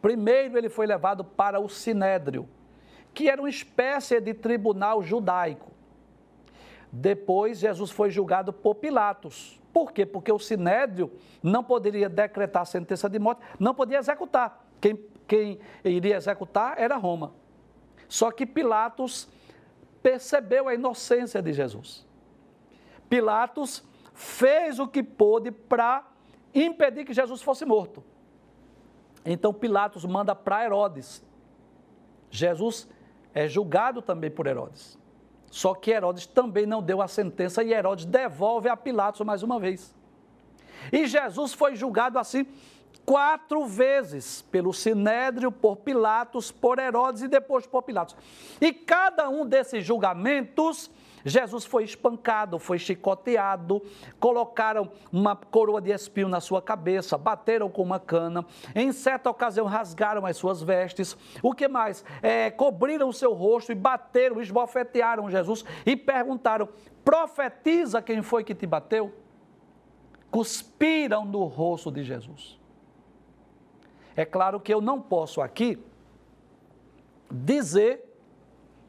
Primeiro 0.00 0.56
ele 0.56 0.68
foi 0.68 0.86
levado 0.86 1.24
para 1.24 1.60
o 1.60 1.68
sinédrio 1.68 2.48
que 3.14 3.28
era 3.28 3.40
uma 3.40 3.50
espécie 3.50 4.20
de 4.20 4.34
tribunal 4.34 5.02
judaico. 5.02 5.70
Depois, 6.90 7.58
Jesus 7.58 7.90
foi 7.90 8.10
julgado 8.10 8.52
por 8.52 8.74
Pilatos. 8.76 9.60
Por 9.72 9.92
quê? 9.92 10.04
Porque 10.04 10.30
o 10.30 10.38
sinédrio 10.38 11.10
não 11.42 11.64
poderia 11.64 12.08
decretar 12.08 12.66
sentença 12.66 13.08
de 13.08 13.18
morte, 13.18 13.42
não 13.58 13.74
podia 13.74 13.98
executar. 13.98 14.66
Quem, 14.80 15.02
quem 15.26 15.58
iria 15.82 16.16
executar 16.16 16.78
era 16.78 16.96
Roma. 16.96 17.32
Só 18.08 18.30
que 18.30 18.44
Pilatos 18.44 19.28
percebeu 20.02 20.68
a 20.68 20.74
inocência 20.74 21.40
de 21.40 21.52
Jesus. 21.52 22.06
Pilatos 23.08 23.82
fez 24.12 24.78
o 24.78 24.86
que 24.86 25.02
pôde 25.02 25.50
para 25.50 26.06
impedir 26.54 27.06
que 27.06 27.14
Jesus 27.14 27.40
fosse 27.40 27.64
morto. 27.64 28.04
Então 29.24 29.54
Pilatos 29.54 30.04
manda 30.04 30.34
para 30.34 30.64
Herodes. 30.64 31.24
Jesus 32.30 32.88
é 33.34 33.48
julgado 33.48 34.02
também 34.02 34.30
por 34.30 34.46
Herodes. 34.46 34.98
Só 35.50 35.74
que 35.74 35.90
Herodes 35.90 36.26
também 36.26 36.64
não 36.64 36.82
deu 36.82 37.02
a 37.02 37.08
sentença 37.08 37.62
e 37.62 37.72
Herodes 37.72 38.06
devolve 38.06 38.68
a 38.68 38.76
Pilatos 38.76 39.20
mais 39.20 39.42
uma 39.42 39.60
vez. 39.60 39.94
E 40.90 41.06
Jesus 41.06 41.52
foi 41.52 41.76
julgado 41.76 42.18
assim 42.18 42.46
quatro 43.04 43.66
vezes 43.66 44.42
pelo 44.42 44.72
Sinédrio, 44.72 45.50
por 45.50 45.76
Pilatos, 45.76 46.50
por 46.50 46.78
Herodes 46.78 47.22
e 47.22 47.28
depois 47.28 47.66
por 47.66 47.82
Pilatos. 47.82 48.16
E 48.60 48.72
cada 48.72 49.28
um 49.28 49.46
desses 49.46 49.84
julgamentos 49.84 50.90
Jesus 51.24 51.64
foi 51.64 51.84
espancado, 51.84 52.58
foi 52.58 52.78
chicoteado, 52.78 53.82
colocaram 54.18 54.90
uma 55.12 55.36
coroa 55.36 55.80
de 55.80 55.90
espinho 55.90 56.28
na 56.28 56.40
sua 56.40 56.60
cabeça, 56.60 57.16
bateram 57.16 57.68
com 57.70 57.82
uma 57.82 58.00
cana, 58.00 58.44
em 58.74 58.92
certa 58.92 59.30
ocasião 59.30 59.66
rasgaram 59.66 60.26
as 60.26 60.36
suas 60.36 60.62
vestes. 60.62 61.16
O 61.42 61.52
que 61.52 61.68
mais? 61.68 62.04
É, 62.22 62.50
cobriram 62.50 63.08
o 63.08 63.12
seu 63.12 63.32
rosto 63.32 63.72
e 63.72 63.74
bateram, 63.74 64.40
esbofetearam 64.40 65.30
Jesus 65.30 65.64
e 65.86 65.96
perguntaram: 65.96 66.68
profetiza 67.04 68.02
quem 68.02 68.22
foi 68.22 68.44
que 68.44 68.54
te 68.54 68.66
bateu? 68.66 69.12
Cuspiram 70.30 71.24
no 71.24 71.44
rosto 71.44 71.90
de 71.90 72.02
Jesus. 72.02 72.58
É 74.16 74.24
claro 74.24 74.60
que 74.60 74.72
eu 74.72 74.80
não 74.80 75.00
posso 75.00 75.40
aqui 75.40 75.82
dizer 77.30 78.12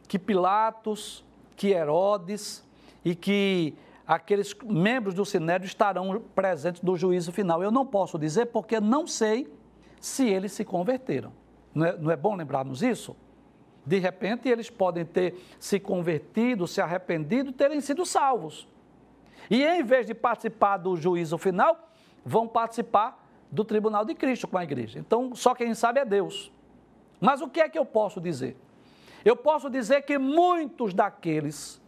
que 0.07 0.19
Pilatos 0.19 1.23
que 1.55 1.69
Herodes 1.69 2.63
e 3.03 3.15
que 3.15 3.75
aqueles 4.05 4.53
membros 4.63 5.13
do 5.13 5.25
Sinédrio 5.25 5.67
estarão 5.67 6.21
presentes 6.35 6.81
no 6.81 6.97
juízo 6.97 7.31
final. 7.31 7.63
Eu 7.63 7.71
não 7.71 7.85
posso 7.85 8.17
dizer 8.17 8.47
porque 8.47 8.79
não 8.79 9.07
sei 9.07 9.51
se 9.99 10.27
eles 10.27 10.51
se 10.51 10.65
converteram. 10.65 11.31
Não 11.73 11.85
é, 11.85 11.97
não 11.97 12.11
é 12.11 12.15
bom 12.15 12.35
lembrarmos 12.35 12.83
isso? 12.83 13.15
De 13.85 13.99
repente, 13.99 14.47
eles 14.47 14.69
podem 14.69 15.05
ter 15.05 15.35
se 15.59 15.79
convertido, 15.79 16.67
se 16.67 16.79
arrependido, 16.79 17.51
terem 17.51 17.81
sido 17.81 18.05
salvos. 18.05 18.67
E 19.49 19.63
em 19.63 19.83
vez 19.83 20.05
de 20.05 20.13
participar 20.13 20.77
do 20.77 20.95
juízo 20.95 21.37
final, 21.37 21.91
vão 22.23 22.47
participar 22.47 23.21
do 23.51 23.63
tribunal 23.63 24.05
de 24.05 24.15
Cristo 24.15 24.47
com 24.47 24.57
a 24.57 24.63
igreja. 24.63 24.99
Então, 24.99 25.35
só 25.35 25.53
quem 25.53 25.73
sabe 25.73 25.99
é 25.99 26.05
Deus. 26.05 26.51
Mas 27.19 27.41
o 27.41 27.49
que 27.49 27.59
é 27.59 27.69
que 27.69 27.77
eu 27.77 27.85
posso 27.85 28.19
dizer? 28.19 28.57
Eu 29.23 29.35
posso 29.35 29.69
dizer 29.69 30.01
que 30.03 30.17
muitos 30.17 30.93
daqueles 30.93 31.81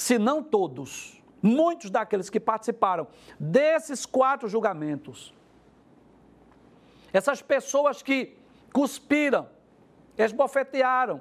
se 0.00 0.18
não 0.18 0.42
todos, 0.42 1.22
muitos 1.42 1.90
daqueles 1.90 2.30
que 2.30 2.40
participaram 2.40 3.06
desses 3.38 4.06
quatro 4.06 4.48
julgamentos, 4.48 5.34
essas 7.12 7.42
pessoas 7.42 8.00
que 8.02 8.34
cuspiram, 8.72 9.46
esbofetearam, 10.16 11.20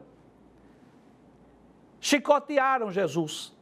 chicotearam 2.00 2.90
Jesus, 2.90 3.54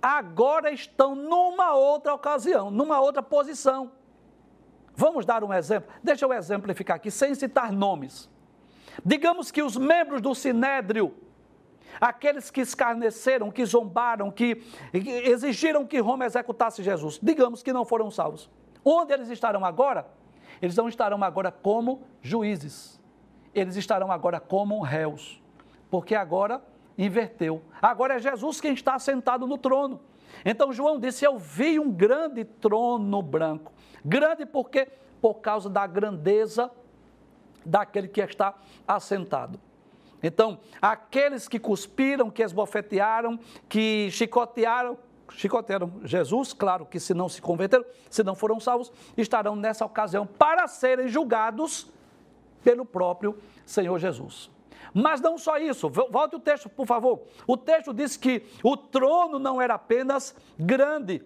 agora 0.00 0.72
estão 0.72 1.14
numa 1.14 1.74
outra 1.74 2.14
ocasião, 2.14 2.70
numa 2.70 2.98
outra 2.98 3.22
posição. 3.22 3.92
Vamos 4.94 5.26
dar 5.26 5.44
um 5.44 5.52
exemplo? 5.52 5.92
Deixa 6.02 6.24
eu 6.24 6.32
exemplificar 6.32 6.96
aqui, 6.96 7.10
sem 7.10 7.34
citar 7.34 7.70
nomes. 7.70 8.26
Digamos 9.04 9.50
que 9.50 9.62
os 9.62 9.76
membros 9.76 10.20
do 10.20 10.34
Sinédrio, 10.34 11.14
aqueles 12.00 12.50
que 12.50 12.60
escarneceram, 12.60 13.50
que 13.50 13.64
zombaram, 13.64 14.30
que 14.30 14.62
exigiram 14.92 15.86
que 15.86 15.98
Roma 15.98 16.24
executasse 16.24 16.82
Jesus, 16.82 17.18
digamos 17.22 17.62
que 17.62 17.72
não 17.72 17.84
foram 17.84 18.10
salvos. 18.10 18.50
Onde 18.84 19.12
eles 19.12 19.28
estarão 19.28 19.64
agora? 19.64 20.06
Eles 20.60 20.76
não 20.76 20.88
estarão 20.88 21.22
agora 21.22 21.50
como 21.50 22.02
juízes. 22.20 23.00
Eles 23.54 23.76
estarão 23.76 24.10
agora 24.12 24.38
como 24.38 24.80
réus. 24.80 25.42
Porque 25.90 26.14
agora 26.14 26.62
inverteu. 26.96 27.62
Agora 27.80 28.14
é 28.14 28.18
Jesus 28.18 28.60
quem 28.60 28.72
está 28.72 28.98
sentado 28.98 29.46
no 29.46 29.58
trono. 29.58 30.00
Então 30.44 30.72
João 30.72 30.98
disse: 30.98 31.24
Eu 31.24 31.38
vi 31.38 31.78
um 31.78 31.90
grande 31.90 32.44
trono 32.44 33.20
branco. 33.22 33.72
Grande 34.04 34.46
porque 34.46 34.88
por 35.20 35.34
causa 35.40 35.68
da 35.68 35.86
grandeza 35.86 36.70
daquele 37.64 38.08
que 38.08 38.20
está 38.20 38.54
assentado. 38.86 39.58
Então, 40.22 40.58
aqueles 40.80 41.48
que 41.48 41.58
cuspiram, 41.58 42.30
que 42.30 42.42
esbofetearam, 42.42 43.38
que 43.68 44.10
chicotearam, 44.10 44.98
chicotearam 45.30 45.92
Jesus, 46.04 46.52
claro 46.52 46.84
que 46.84 47.00
se 47.00 47.14
não 47.14 47.28
se 47.28 47.40
converteram, 47.40 47.84
se 48.10 48.22
não 48.22 48.34
foram 48.34 48.60
salvos, 48.60 48.92
estarão 49.16 49.56
nessa 49.56 49.84
ocasião 49.84 50.26
para 50.26 50.66
serem 50.66 51.08
julgados 51.08 51.88
pelo 52.62 52.84
próprio 52.84 53.38
Senhor 53.64 53.98
Jesus. 53.98 54.50
Mas 54.92 55.20
não 55.20 55.38
só 55.38 55.56
isso, 55.56 55.88
volte 55.88 56.36
o 56.36 56.40
texto, 56.40 56.68
por 56.68 56.86
favor. 56.86 57.22
O 57.46 57.56
texto 57.56 57.94
diz 57.94 58.16
que 58.16 58.44
o 58.62 58.76
trono 58.76 59.38
não 59.38 59.60
era 59.62 59.74
apenas 59.74 60.34
grande, 60.58 61.22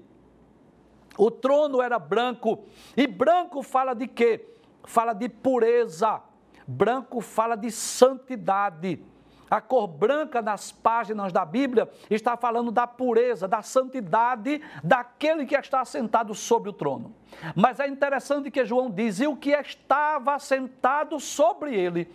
o 1.17 1.31
trono 1.31 1.81
era 1.81 1.99
branco. 1.99 2.65
E 2.97 3.07
branco 3.07 3.63
fala 3.63 3.95
de 3.95 4.07
quê? 4.07 4.54
Fala 4.85 5.13
de 5.13 5.29
pureza. 5.29 6.23
Branco 6.67 7.21
fala 7.21 7.57
de 7.57 7.71
santidade. 7.71 9.03
A 9.51 9.61
cor 9.61 9.87
branca 9.87 10.41
nas 10.41 10.73
páginas 10.73 11.33
da 11.33 11.45
Bíblia 11.45 11.89
está 12.11 12.37
falando 12.37 12.73
da 12.73 12.87
pureza, 12.87 13.47
da 13.47 13.63
santidade 13.63 14.61
daquele 14.83 15.47
que 15.47 15.55
está 15.55 15.85
sentado 15.85 16.35
sobre 16.35 16.71
o 16.71 16.73
trono. 16.73 17.15
Mas 17.55 17.79
é 17.79 17.87
interessante 17.87 18.51
que 18.51 18.65
João 18.65 18.91
diz: 18.91 19.21
e 19.21 19.27
o 19.27 19.37
que 19.37 19.51
estava 19.51 20.39
sentado 20.39 21.21
sobre 21.21 21.75
ele, 21.75 22.11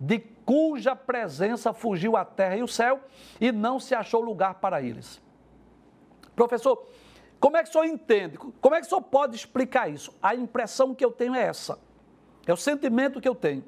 de 0.00 0.18
cuja 0.18 0.96
presença 0.96 1.72
fugiu 1.72 2.16
a 2.16 2.24
terra 2.24 2.56
e 2.56 2.62
o 2.62 2.68
céu, 2.68 3.00
e 3.40 3.52
não 3.52 3.78
se 3.78 3.94
achou 3.94 4.20
lugar 4.20 4.54
para 4.54 4.82
eles. 4.82 5.20
Professor, 6.34 6.88
como 7.38 7.56
é 7.56 7.62
que 7.62 7.68
o 7.68 7.72
senhor 7.72 7.84
entende? 7.84 8.36
Como 8.36 8.74
é 8.74 8.80
que 8.80 8.86
o 8.86 8.88
senhor 8.88 9.02
pode 9.02 9.36
explicar 9.36 9.90
isso? 9.90 10.16
A 10.22 10.34
impressão 10.34 10.94
que 10.94 11.04
eu 11.04 11.12
tenho 11.12 11.34
é 11.34 11.42
essa. 11.42 11.78
É 12.50 12.52
o 12.52 12.56
sentimento 12.56 13.20
que 13.20 13.28
eu 13.28 13.34
tenho. 13.34 13.64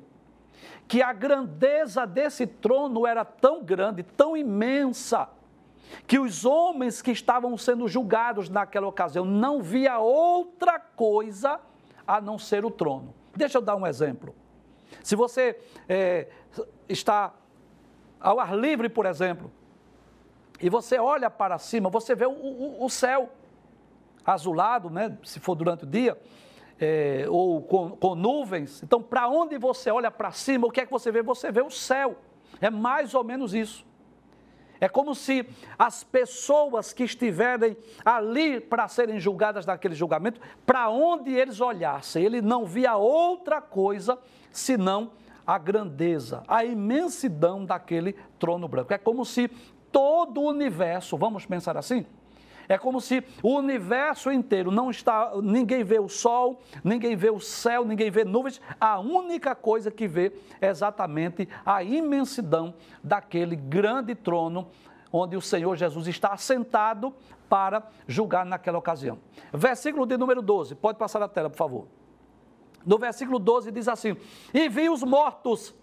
Que 0.89 1.01
a 1.01 1.13
grandeza 1.13 2.05
desse 2.05 2.47
trono 2.47 3.07
era 3.07 3.25
tão 3.25 3.63
grande, 3.63 4.03
tão 4.03 4.37
imensa, 4.37 5.29
que 6.05 6.19
os 6.19 6.45
homens 6.45 7.01
que 7.01 7.13
estavam 7.13 7.57
sendo 7.57 7.87
julgados 7.87 8.49
naquela 8.49 8.89
ocasião 8.89 9.25
não 9.25 9.63
via 9.63 9.99
outra 9.99 10.81
coisa 10.81 11.61
a 12.05 12.21
não 12.21 12.39
ser 12.39 12.65
o 12.65 12.71
trono. 12.73 13.15
Deixa 13.37 13.59
eu 13.59 13.63
dar 13.63 13.77
um 13.77 13.87
exemplo. 13.87 14.35
Se 15.03 15.15
você 15.15 15.61
é, 15.89 16.29
está 16.89 17.33
ao 18.21 18.41
ar 18.41 18.57
livre, 18.57 18.89
por 18.89 19.07
exemplo, 19.07 19.51
e 20.61 20.69
você 20.69 20.99
olha 20.99 21.31
para 21.31 21.57
cima, 21.57 21.89
você 21.89 22.17
vê 22.17 22.27
o, 22.27 22.33
o, 22.33 22.85
o 22.85 22.91
céu 22.91 23.31
azulado, 24.25 24.91
né, 24.91 25.17
se 25.23 25.39
for 25.39 25.55
durante 25.55 25.85
o 25.85 25.87
dia, 25.87 26.19
é, 26.83 27.27
ou 27.29 27.63
com, 27.63 27.91
com 27.91 28.17
nuvens. 28.17 28.83
Então, 28.83 29.01
para 29.01 29.29
onde 29.29 29.57
você 29.57 29.89
olha 29.89 30.11
para 30.11 30.33
cima, 30.33 30.67
o 30.67 30.71
que 30.71 30.81
é 30.81 30.85
que 30.85 30.91
você 30.91 31.13
vê? 31.13 31.23
Você 31.23 31.53
vê 31.53 31.63
o 31.63 31.71
céu. 31.71 32.17
É 32.61 32.71
mais 32.71 33.15
ou 33.15 33.23
menos 33.23 33.55
isso. 33.55 33.87
É 34.81 34.89
como 34.89 35.15
se 35.15 35.49
as 35.79 36.03
pessoas 36.03 36.93
que 36.93 37.05
estiverem 37.05 37.77
ali 38.05 38.61
para 38.61 38.89
serem 38.89 39.21
julgadas 39.21 39.65
naquele 39.65 39.95
julgamento, 39.95 40.41
para 40.67 40.91
onde 40.91 41.33
eles 41.33 41.61
olhassem, 41.61 42.25
ele 42.25 42.43
não 42.43 42.67
via 42.67 42.97
outra 42.97 43.61
coisa 43.61 44.19
senão 44.51 45.13
a 45.47 45.57
grandeza, 45.59 46.43
a 46.49 46.65
imensidão 46.65 47.65
daquele 47.65 48.17
trono 48.41 48.67
branco. 48.67 48.93
É 48.93 48.99
como 48.99 49.25
se 49.25 49.49
todo 49.93 50.41
o 50.41 50.49
universo, 50.49 51.17
vamos 51.17 51.47
pensar 51.47 51.77
assim, 51.77 52.05
é 52.69 52.79
como 52.79 53.01
se 53.01 53.23
o 53.43 53.57
universo 53.57 54.31
inteiro 54.31 54.71
não 54.71 54.91
está, 54.91 55.33
ninguém 55.43 55.85
vê 55.85 55.99
o 55.99 56.09
sol, 56.09 56.61
ninguém 56.83 57.17
vê 57.17 57.31
o 57.31 57.41
céu, 57.41 57.85
ninguém 57.85 58.11
vê 58.11 58.25
nuvens. 58.25 58.61
A 58.81 58.99
única 58.99 59.55
coisa 59.55 59.91
que 59.91 60.07
vê 60.07 60.33
é 60.61 60.69
exatamente 60.69 61.49
a 61.65 61.83
imensidão 61.83 62.75
daquele 63.03 63.57
grande 63.57 64.15
trono 64.15 64.69
onde 65.13 65.37
o 65.37 65.41
Senhor 65.41 65.77
Jesus 65.77 66.07
está 66.07 66.29
assentado 66.29 67.15
para 67.49 67.87
julgar 68.07 68.47
naquela 68.47 68.79
ocasião. 68.79 69.19
Versículo 69.53 70.07
de 70.07 70.17
número 70.17 70.41
12, 70.41 70.75
pode 70.75 70.99
passar 70.99 71.23
a 71.23 71.29
tela, 71.29 71.51
por 71.51 71.59
favor. 71.59 71.87
No 72.85 72.99
versículo 72.99 73.39
12 73.39 73.71
diz 73.71 73.89
assim: 73.89 74.17
E 74.55 74.69
vi 74.69 74.89
os 74.89 75.03
mortos, 75.03 75.75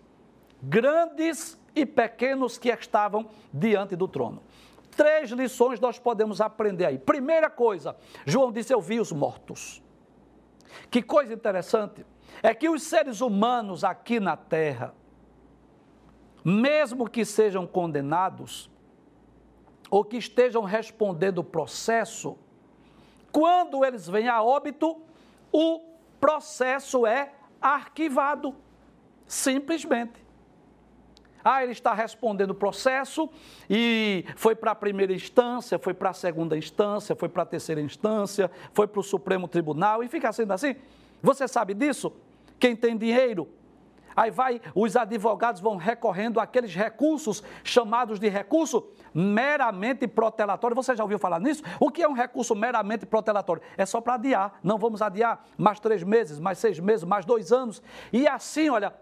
grandes 0.61 1.59
e 1.75 1.85
pequenos 1.85 2.57
que 2.57 2.69
estavam 2.69 3.27
diante 3.53 3.95
do 3.95 4.07
trono 4.07 4.41
três 4.99 5.31
lições 5.31 5.79
nós 5.79 5.97
podemos 5.97 6.41
aprender 6.41 6.85
aí. 6.85 6.99
Primeira 6.99 7.49
coisa, 7.49 7.95
João 8.25 8.51
disse: 8.51 8.73
Eu 8.73 8.81
vi 8.81 8.99
os 8.99 9.13
mortos. 9.13 9.81
Que 10.91 11.01
coisa 11.01 11.33
interessante 11.33 12.05
é 12.43 12.53
que 12.53 12.67
os 12.67 12.83
seres 12.83 13.21
humanos 13.21 13.85
aqui 13.85 14.19
na 14.19 14.35
terra, 14.35 14.93
mesmo 16.43 17.09
que 17.09 17.23
sejam 17.23 17.65
condenados, 17.65 18.69
ou 19.89 20.03
que 20.03 20.17
estejam 20.17 20.63
respondendo 20.63 21.37
o 21.37 21.45
processo, 21.45 22.37
quando 23.31 23.85
eles 23.85 24.05
vêm 24.05 24.27
a 24.27 24.43
óbito, 24.43 25.01
o 25.49 25.79
processo 26.19 27.07
é 27.07 27.31
arquivado. 27.61 28.53
Simplesmente. 29.25 30.28
Ah, 31.43 31.63
ele 31.63 31.71
está 31.71 31.93
respondendo 31.93 32.51
o 32.51 32.55
processo 32.55 33.29
e 33.69 34.25
foi 34.35 34.55
para 34.55 34.71
a 34.71 34.75
primeira 34.75 35.13
instância, 35.13 35.79
foi 35.79 35.93
para 35.93 36.09
a 36.09 36.13
segunda 36.13 36.57
instância, 36.57 37.15
foi 37.15 37.29
para 37.29 37.43
a 37.43 37.45
terceira 37.45 37.81
instância, 37.81 38.51
foi 38.73 38.87
para 38.87 38.99
o 38.99 39.03
Supremo 39.03 39.47
Tribunal 39.47 40.03
e 40.03 40.07
fica 40.07 40.31
sendo 40.31 40.51
assim. 40.51 40.75
Você 41.21 41.47
sabe 41.47 41.73
disso? 41.73 42.13
Quem 42.59 42.75
tem 42.75 42.97
dinheiro? 42.97 43.47
Aí 44.15 44.31
vai, 44.31 44.59
os 44.75 44.97
advogados 44.97 45.61
vão 45.61 45.77
recorrendo 45.77 46.41
àqueles 46.41 46.75
recursos 46.75 47.41
chamados 47.63 48.19
de 48.19 48.27
recurso 48.27 48.85
meramente 49.13 50.07
protelatório. 50.09 50.75
Você 50.75 50.93
já 50.93 51.03
ouviu 51.03 51.17
falar 51.17 51.39
nisso? 51.39 51.63
O 51.79 51.89
que 51.89 52.03
é 52.03 52.07
um 52.09 52.13
recurso 52.13 52.53
meramente 52.53 53.05
protelatório? 53.05 53.61
É 53.77 53.85
só 53.85 54.01
para 54.01 54.15
adiar. 54.15 54.59
Não 54.61 54.77
vamos 54.77 55.01
adiar 55.01 55.45
mais 55.57 55.79
três 55.79 56.03
meses, 56.03 56.37
mais 56.37 56.57
seis 56.57 56.79
meses, 56.79 57.05
mais 57.05 57.23
dois 57.23 57.53
anos. 57.53 57.81
E 58.11 58.27
assim, 58.27 58.69
olha, 58.69 58.93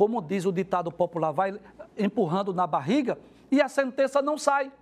como 0.00 0.22
diz 0.22 0.46
o 0.46 0.50
ditado 0.50 0.90
popular, 0.90 1.30
vai 1.30 1.60
empurrando 1.94 2.54
na 2.54 2.66
barriga 2.66 3.18
e 3.50 3.60
a 3.60 3.68
sentença 3.68 4.22
não 4.22 4.38
sai. 4.38 4.72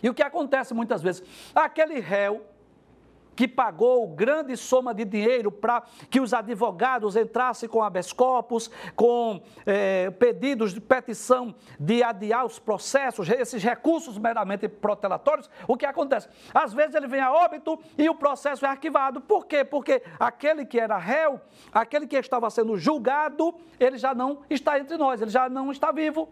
E 0.00 0.08
o 0.08 0.14
que 0.14 0.22
acontece 0.22 0.72
muitas 0.72 1.02
vezes? 1.02 1.24
Aquele 1.52 1.98
réu 1.98 2.40
que 3.40 3.48
pagou 3.48 4.06
grande 4.06 4.54
soma 4.54 4.92
de 4.92 5.02
dinheiro 5.02 5.50
para 5.50 5.82
que 6.10 6.20
os 6.20 6.34
advogados 6.34 7.16
entrassem 7.16 7.66
com 7.66 7.82
habeas 7.82 8.12
corpus, 8.12 8.70
com 8.94 9.42
é, 9.64 10.10
pedidos 10.10 10.74
de 10.74 10.80
petição 10.82 11.54
de 11.78 12.02
adiar 12.02 12.44
os 12.44 12.58
processos, 12.58 13.30
esses 13.30 13.62
recursos 13.62 14.18
meramente 14.18 14.68
protelatórios, 14.68 15.48
o 15.66 15.74
que 15.74 15.86
acontece? 15.86 16.28
Às 16.52 16.74
vezes 16.74 16.94
ele 16.94 17.06
vem 17.06 17.22
a 17.22 17.32
óbito 17.32 17.80
e 17.96 18.10
o 18.10 18.14
processo 18.14 18.66
é 18.66 18.68
arquivado. 18.68 19.22
Por 19.22 19.46
quê? 19.46 19.64
Porque 19.64 20.02
aquele 20.18 20.66
que 20.66 20.78
era 20.78 20.98
réu, 20.98 21.40
aquele 21.72 22.06
que 22.06 22.16
estava 22.16 22.50
sendo 22.50 22.76
julgado, 22.76 23.54
ele 23.78 23.96
já 23.96 24.14
não 24.14 24.42
está 24.50 24.78
entre 24.78 24.98
nós, 24.98 25.22
ele 25.22 25.30
já 25.30 25.48
não 25.48 25.72
está 25.72 25.90
vivo. 25.90 26.28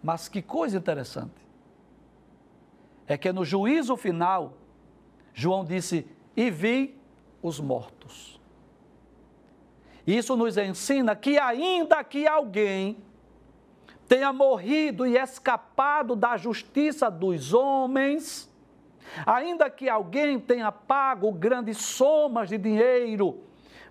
Mas 0.00 0.28
que 0.28 0.42
coisa 0.42 0.78
interessante. 0.78 1.42
É 3.04 3.18
que 3.18 3.32
no 3.32 3.44
juízo 3.44 3.96
final, 3.96 4.61
João 5.32 5.64
disse: 5.64 6.06
E 6.36 6.50
vi 6.50 6.98
os 7.42 7.58
mortos. 7.58 8.40
Isso 10.06 10.36
nos 10.36 10.56
ensina 10.56 11.14
que, 11.14 11.38
ainda 11.38 12.02
que 12.02 12.26
alguém 12.26 12.96
tenha 14.08 14.32
morrido 14.32 15.06
e 15.06 15.16
escapado 15.16 16.14
da 16.14 16.36
justiça 16.36 17.10
dos 17.10 17.54
homens, 17.54 18.50
ainda 19.24 19.70
que 19.70 19.88
alguém 19.88 20.38
tenha 20.38 20.72
pago 20.72 21.32
grandes 21.32 21.78
somas 21.78 22.48
de 22.48 22.58
dinheiro 22.58 23.44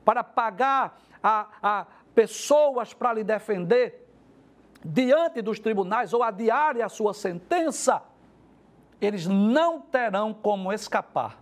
para 0.04 0.24
pagar 0.24 1.00
a, 1.24 1.48
a 1.62 1.88
pessoas 2.14 2.94
para 2.94 3.14
lhe 3.14 3.24
defender 3.24 4.08
diante 4.84 5.42
dos 5.42 5.60
tribunais 5.60 6.14
ou 6.14 6.24
adiar 6.24 6.80
a 6.82 6.90
sua 6.90 7.14
sentença, 7.14 8.04
eles 9.02 9.26
não 9.26 9.82
terão 9.82 10.34
como 10.34 10.72
escapar 10.72 11.42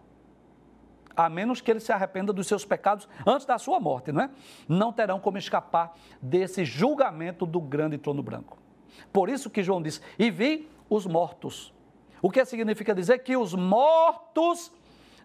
a 1.16 1.28
menos 1.28 1.60
que 1.60 1.70
ele 1.70 1.82
se 1.82 1.92
arrependa 1.92 2.32
dos 2.32 2.48
seus 2.48 2.64
pecados 2.64 3.08
antes 3.28 3.46
da 3.46 3.58
sua 3.58 3.78
morte, 3.78 4.10
não 4.10 4.22
é? 4.22 4.30
Não 4.70 4.94
terão 4.94 5.20
como 5.20 5.38
escapar 5.38 5.94
desse 6.22 6.64
julgamento 6.64 7.46
do 7.46 7.60
grande 7.60 7.98
trono 7.98 8.24
branco. 8.24 8.58
Por 9.12 9.28
isso 9.28 9.50
que 9.50 9.62
João 9.62 9.82
diz: 9.82 10.02
E 10.18 10.32
vi 10.32 10.70
os 10.90 11.06
mortos. 11.06 11.74
O 12.22 12.32
que 12.32 12.44
significa 12.46 12.96
dizer 12.96 13.20
que 13.20 13.36
os 13.36 13.54
mortos 13.54 14.72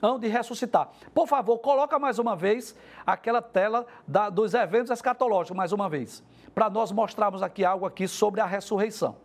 hão 0.02 0.18
de 0.18 0.28
ressuscitar. 0.28 0.90
Por 1.14 1.26
favor, 1.26 1.58
coloca 1.58 1.98
mais 1.98 2.18
uma 2.18 2.36
vez 2.36 2.76
aquela 3.06 3.40
tela 3.40 3.86
da, 4.06 4.28
dos 4.28 4.52
eventos 4.52 4.90
escatológicos, 4.90 5.56
mais 5.56 5.72
uma 5.72 5.88
vez, 5.88 6.22
para 6.54 6.68
nós 6.68 6.92
mostrarmos 6.92 7.42
aqui 7.42 7.64
algo 7.64 7.86
aqui 7.86 8.06
sobre 8.06 8.40
a 8.40 8.46
ressurreição. 8.46 9.16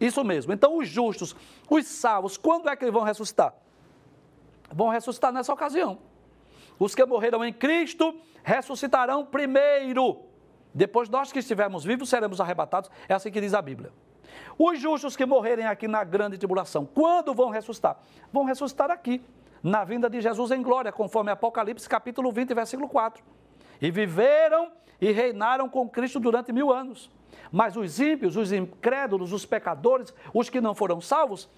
Isso 0.00 0.24
mesmo. 0.24 0.52
Então, 0.52 0.78
os 0.78 0.88
justos, 0.88 1.36
os 1.68 1.86
salvos, 1.86 2.36
quando 2.36 2.68
é 2.68 2.74
que 2.74 2.84
eles 2.84 2.94
vão 2.94 3.02
ressuscitar? 3.02 3.54
vão 4.72 4.88
ressuscitar 4.88 5.32
nessa 5.32 5.52
ocasião. 5.52 5.98
Os 6.78 6.94
que 6.94 7.04
morreram 7.04 7.44
em 7.44 7.52
Cristo 7.52 8.14
ressuscitarão 8.42 9.24
primeiro. 9.24 10.22
Depois 10.72 11.08
nós 11.08 11.32
que 11.32 11.40
estivermos 11.40 11.84
vivos 11.84 12.08
seremos 12.08 12.40
arrebatados. 12.40 12.90
É 13.08 13.14
assim 13.14 13.30
que 13.30 13.40
diz 13.40 13.52
a 13.52 13.60
Bíblia. 13.60 13.92
Os 14.56 14.80
justos 14.80 15.16
que 15.16 15.26
morrerem 15.26 15.66
aqui 15.66 15.88
na 15.88 16.04
grande 16.04 16.38
tribulação, 16.38 16.86
quando 16.86 17.34
vão 17.34 17.50
ressuscitar? 17.50 17.98
Vão 18.32 18.44
ressuscitar 18.44 18.90
aqui, 18.90 19.22
na 19.62 19.84
vinda 19.84 20.08
de 20.08 20.20
Jesus 20.20 20.50
em 20.52 20.62
glória, 20.62 20.92
conforme 20.92 21.30
Apocalipse 21.30 21.88
capítulo 21.88 22.30
20, 22.30 22.54
versículo 22.54 22.88
4. 22.88 23.22
E 23.80 23.90
viveram 23.90 24.70
e 25.00 25.10
reinaram 25.10 25.68
com 25.68 25.88
Cristo 25.88 26.20
durante 26.20 26.52
mil 26.52 26.72
anos. 26.72 27.10
Mas 27.50 27.76
os 27.76 27.98
ímpios, 28.00 28.36
os 28.36 28.52
incrédulos, 28.52 29.32
os 29.32 29.44
pecadores, 29.46 30.14
os 30.32 30.48
que 30.48 30.60
não 30.60 30.74
foram 30.74 31.00
salvos, 31.00 31.48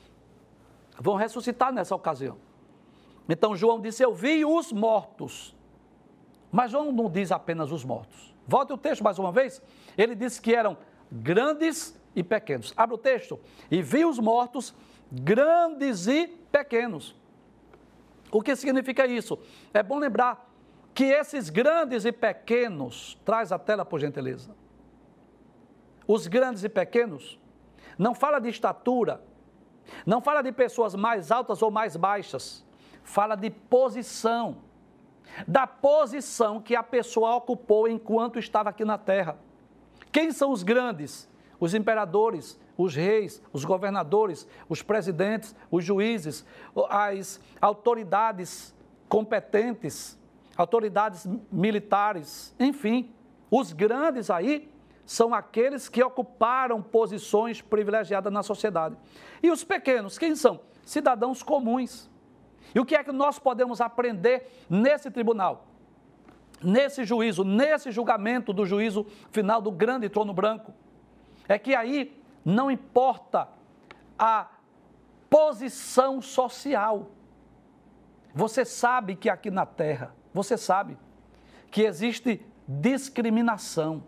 vão 0.99 1.17
ressuscitar 1.17 1.73
nessa 1.73 1.95
ocasião. 1.95 2.39
Então 3.29 3.57
João 3.57 3.81
disse: 3.81 4.03
Eu 4.03 4.15
vi 4.15 4.45
os 4.45 4.73
mortos. 4.73 5.57
Mas 6.51 6.71
João 6.71 6.93
não 6.93 7.11
diz 7.11 7.33
apenas 7.33 7.73
os 7.73 7.85
mortos. 7.85 8.35
Volte 8.47 8.73
o 8.73 8.79
texto 8.79 9.03
mais 9.03 9.19
uma 9.19 9.33
vez. 9.33 9.63
Ele 9.97 10.15
disse 10.15 10.41
que 10.41 10.55
eram 10.55 10.77
grandes 11.11 11.99
e 12.15 12.23
pequenos. 12.23 12.73
Abre 12.77 12.95
o 12.95 12.99
texto. 12.99 13.41
E 13.71 13.81
vi 13.81 14.05
os 14.05 14.19
mortos, 14.19 14.75
grandes 15.11 16.07
e 16.07 16.27
pequenos. 16.27 17.17
O 18.31 18.43
que 18.43 18.55
significa 18.57 19.07
isso? 19.07 19.39
É 19.73 19.83
bom 19.83 19.99
lembrar 19.99 20.51
que 20.95 21.05
esses 21.05 21.49
grandes 21.49 22.05
e 22.05 22.13
pequenos, 22.13 23.19
traz 23.25 23.51
a 23.51 23.59
tela 23.59 23.85
por 23.85 23.99
gentileza. 24.01 24.55
Os 26.07 26.27
grandes 26.27 26.65
e 26.65 26.69
pequenos, 26.69 27.39
não 27.99 28.15
fala 28.15 28.39
de 28.39 28.49
estatura, 28.49 29.23
não 30.07 30.21
fala 30.21 30.43
de 30.43 30.53
pessoas 30.53 30.95
mais 30.95 31.31
altas 31.31 31.63
ou 31.63 31.71
mais 31.71 31.97
baixas, 31.97 32.65
fala 33.03 33.35
de 33.35 33.51
posição, 33.51 34.59
da 35.47 35.67
posição 35.67 36.61
que 36.61 36.75
a 36.75 36.83
pessoa 36.83 37.37
ocupou 37.37 37.89
enquanto 37.89 38.39
estava 38.39 38.71
aqui 38.71 38.85
na 38.85 38.99
terra. 38.99 39.37
Quem 40.11 40.31
são 40.31 40.51
os 40.51 40.63
grandes? 40.63 41.31
Os 41.59 41.75
imperadores, 41.75 42.59
os 42.77 42.95
reis, 42.95 43.41
os 43.53 43.65
governadores, 43.65 44.49
os 44.69 44.83
presidentes, 44.83 45.55
os 45.71 45.85
juízes, 45.85 46.45
as 46.89 47.41
autoridades 47.61 48.75
competentes, 49.09 50.19
autoridades 50.57 51.27
militares, 51.51 52.55
enfim, 52.59 53.15
os 53.51 53.73
grandes 53.73 54.31
aí 54.31 54.72
são 55.05 55.35
aqueles 55.35 55.89
que 55.89 56.03
ocuparam 56.03 56.81
posições 56.81 57.61
privilegiadas 57.61 58.33
na 58.33 58.43
sociedade. 58.43 58.97
E 59.43 59.51
os 59.51 59.65
pequenos, 59.65 60.19
quem 60.19 60.35
são? 60.35 60.61
Cidadãos 60.85 61.43
comuns. 61.43 62.11
E 62.75 62.81
o 62.81 62.85
que 62.85 62.95
é 62.95 63.05
que 63.05 63.13
nós 63.13 63.39
podemos 63.39 63.81
aprender 63.81 64.65
nesse 64.69 65.11
tribunal? 65.11 65.67
Nesse 66.63 67.05
juízo, 67.05 67.45
nesse 67.45 67.91
julgamento 67.91 68.53
do 68.53 68.65
juízo 68.65 69.05
final 69.31 69.61
do 69.61 69.71
grande 69.71 70.09
trono 70.09 70.33
branco? 70.33 70.73
É 71.49 71.59
que 71.59 71.75
aí 71.75 72.17
não 72.45 72.71
importa 72.71 73.49
a 74.19 74.49
posição 75.29 76.23
social. 76.23 77.11
Você 78.35 78.65
sabe 78.65 79.17
que 79.17 79.29
aqui 79.29 79.51
na 79.51 79.67
terra, 79.67 80.15
você 80.33 80.57
sabe 80.57 80.97
que 81.71 81.83
existe 81.83 82.45
discriminação. 82.67 84.05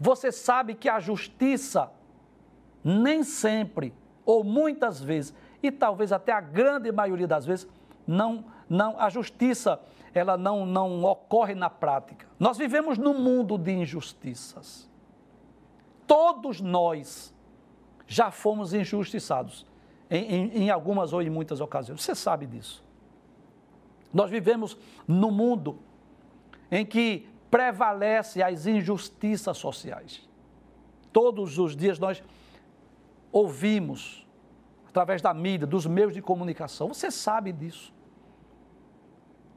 Você 0.00 0.30
sabe 0.32 0.74
que 0.74 0.88
a 0.88 1.00
justiça 1.00 1.90
nem 2.82 3.22
sempre 3.22 3.94
ou 4.24 4.42
muitas 4.44 5.02
vezes 5.02 5.34
e 5.62 5.70
talvez 5.70 6.12
até 6.12 6.32
a 6.32 6.40
grande 6.40 6.90
maioria 6.90 7.26
das 7.26 7.44
vezes 7.44 7.68
não, 8.06 8.44
não 8.68 8.98
a 8.98 9.08
justiça 9.08 9.80
ela 10.12 10.36
não, 10.36 10.66
não 10.66 11.04
ocorre 11.04 11.54
na 11.54 11.70
prática. 11.70 12.26
Nós 12.38 12.58
vivemos 12.58 12.98
num 12.98 13.18
mundo 13.18 13.56
de 13.56 13.72
injustiças. 13.72 14.90
Todos 16.06 16.60
nós 16.60 17.32
já 18.06 18.30
fomos 18.30 18.74
injustiçados 18.74 19.64
em, 20.10 20.24
em, 20.24 20.62
em 20.62 20.70
algumas 20.70 21.12
ou 21.12 21.22
em 21.22 21.30
muitas 21.30 21.60
ocasiões. 21.60 22.02
Você 22.02 22.14
sabe 22.14 22.46
disso. 22.46 22.82
Nós 24.12 24.28
vivemos 24.28 24.76
num 25.06 25.30
mundo 25.30 25.78
em 26.70 26.84
que 26.84 27.28
prevalece 27.50 28.42
as 28.42 28.66
injustiças 28.66 29.58
sociais. 29.58 30.28
Todos 31.12 31.58
os 31.58 31.74
dias 31.74 31.98
nós 31.98 32.22
ouvimos 33.32 34.26
através 34.88 35.22
da 35.22 35.32
mídia, 35.32 35.66
dos 35.66 35.86
meios 35.86 36.12
de 36.12 36.20
comunicação. 36.20 36.88
Você 36.88 37.10
sabe 37.10 37.52
disso. 37.52 37.92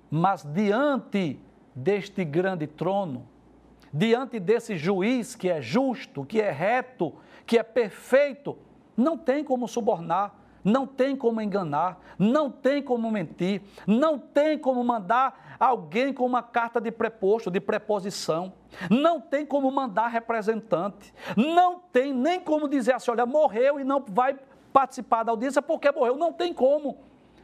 Mas 0.09 0.43
diante 0.43 1.39
deste 1.75 2.23
grande 2.23 2.67
trono, 2.67 3.27
diante 3.91 4.39
desse 4.39 4.77
juiz 4.77 5.35
que 5.35 5.49
é 5.49 5.59
justo, 5.59 6.23
que 6.23 6.39
é 6.39 6.51
reto, 6.51 7.13
que 7.45 7.57
é 7.57 7.63
perfeito, 7.63 8.57
não 8.95 9.17
tem 9.17 9.43
como 9.43 9.67
subornar, 9.67 10.42
não 10.63 10.87
tem 10.87 11.15
como 11.15 11.41
enganar, 11.41 11.99
não 12.17 12.49
tem 12.49 12.81
como 12.81 13.11
mentir, 13.11 13.61
não 13.85 14.17
tem 14.17 14.57
como 14.57 14.83
mandar 14.83 15.55
alguém 15.59 16.13
com 16.13 16.25
uma 16.25 16.41
carta 16.41 16.79
de 16.79 16.91
preposto, 16.91 17.51
de 17.51 17.59
preposição, 17.59 18.53
não 18.89 19.19
tem 19.19 19.45
como 19.45 19.71
mandar 19.71 20.07
representante, 20.07 21.13
não 21.35 21.79
tem 21.79 22.13
nem 22.13 22.39
como 22.39 22.67
dizer 22.67 22.93
assim: 22.93 23.11
olha, 23.11 23.25
morreu 23.25 23.79
e 23.79 23.83
não 23.83 24.03
vai 24.07 24.37
participar 24.73 25.23
da 25.23 25.31
audiência 25.31 25.61
porque 25.61 25.89
morreu. 25.91 26.17
Não 26.17 26.33
tem 26.33 26.51
como. 26.51 26.97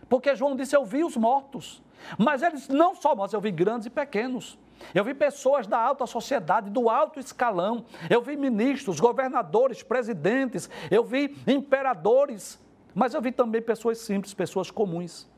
Porque 0.10 0.36
João 0.36 0.56
disse: 0.56 0.76
Eu 0.76 0.84
vi 0.84 1.04
os 1.04 1.16
mortos. 1.16 1.82
Mas 2.18 2.42
eles 2.42 2.68
não 2.68 2.96
só 2.96 3.16
mortos, 3.16 3.34
eu 3.34 3.42
vi 3.42 3.52
grandes 3.52 3.86
e 3.86 3.90
pequenos. 3.90 4.58
Eu 4.96 5.04
vi 5.04 5.14
pessoas 5.14 5.68
da 5.68 5.78
alta 5.78 6.08
sociedade, 6.08 6.70
do 6.70 6.90
alto 6.90 7.20
escalão. 7.20 7.86
Eu 8.10 8.22
vi 8.22 8.36
ministros, 8.38 9.00
governadores, 9.00 9.84
presidentes. 9.84 10.70
Eu 10.90 11.04
vi 11.04 11.38
imperadores. 11.46 12.60
Mas 12.94 13.14
eu 13.14 13.22
vi 13.22 13.32
também 13.32 13.62
pessoas 13.62 14.00
simples, 14.00 14.34
pessoas 14.34 14.72
comuns. 14.72 15.30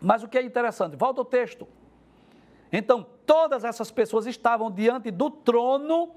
Mas 0.00 0.22
o 0.22 0.28
que 0.28 0.38
é 0.38 0.42
interessante, 0.42 0.96
volta 0.96 1.20
o 1.20 1.24
texto. 1.24 1.66
Então, 2.72 3.06
todas 3.24 3.64
essas 3.64 3.90
pessoas 3.90 4.26
estavam 4.26 4.70
diante 4.70 5.10
do 5.10 5.30
trono 5.30 6.10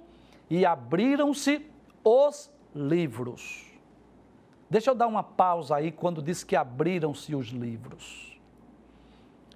e 0.49 0.65
abriram-se 0.65 1.65
os 2.03 2.51
livros. 2.73 3.65
Deixa 4.69 4.91
eu 4.91 4.95
dar 4.95 5.07
uma 5.07 5.23
pausa 5.23 5.75
aí 5.75 5.91
quando 5.91 6.21
diz 6.21 6.43
que 6.43 6.55
abriram-se 6.55 7.33
os 7.35 7.47
livros. 7.47 8.39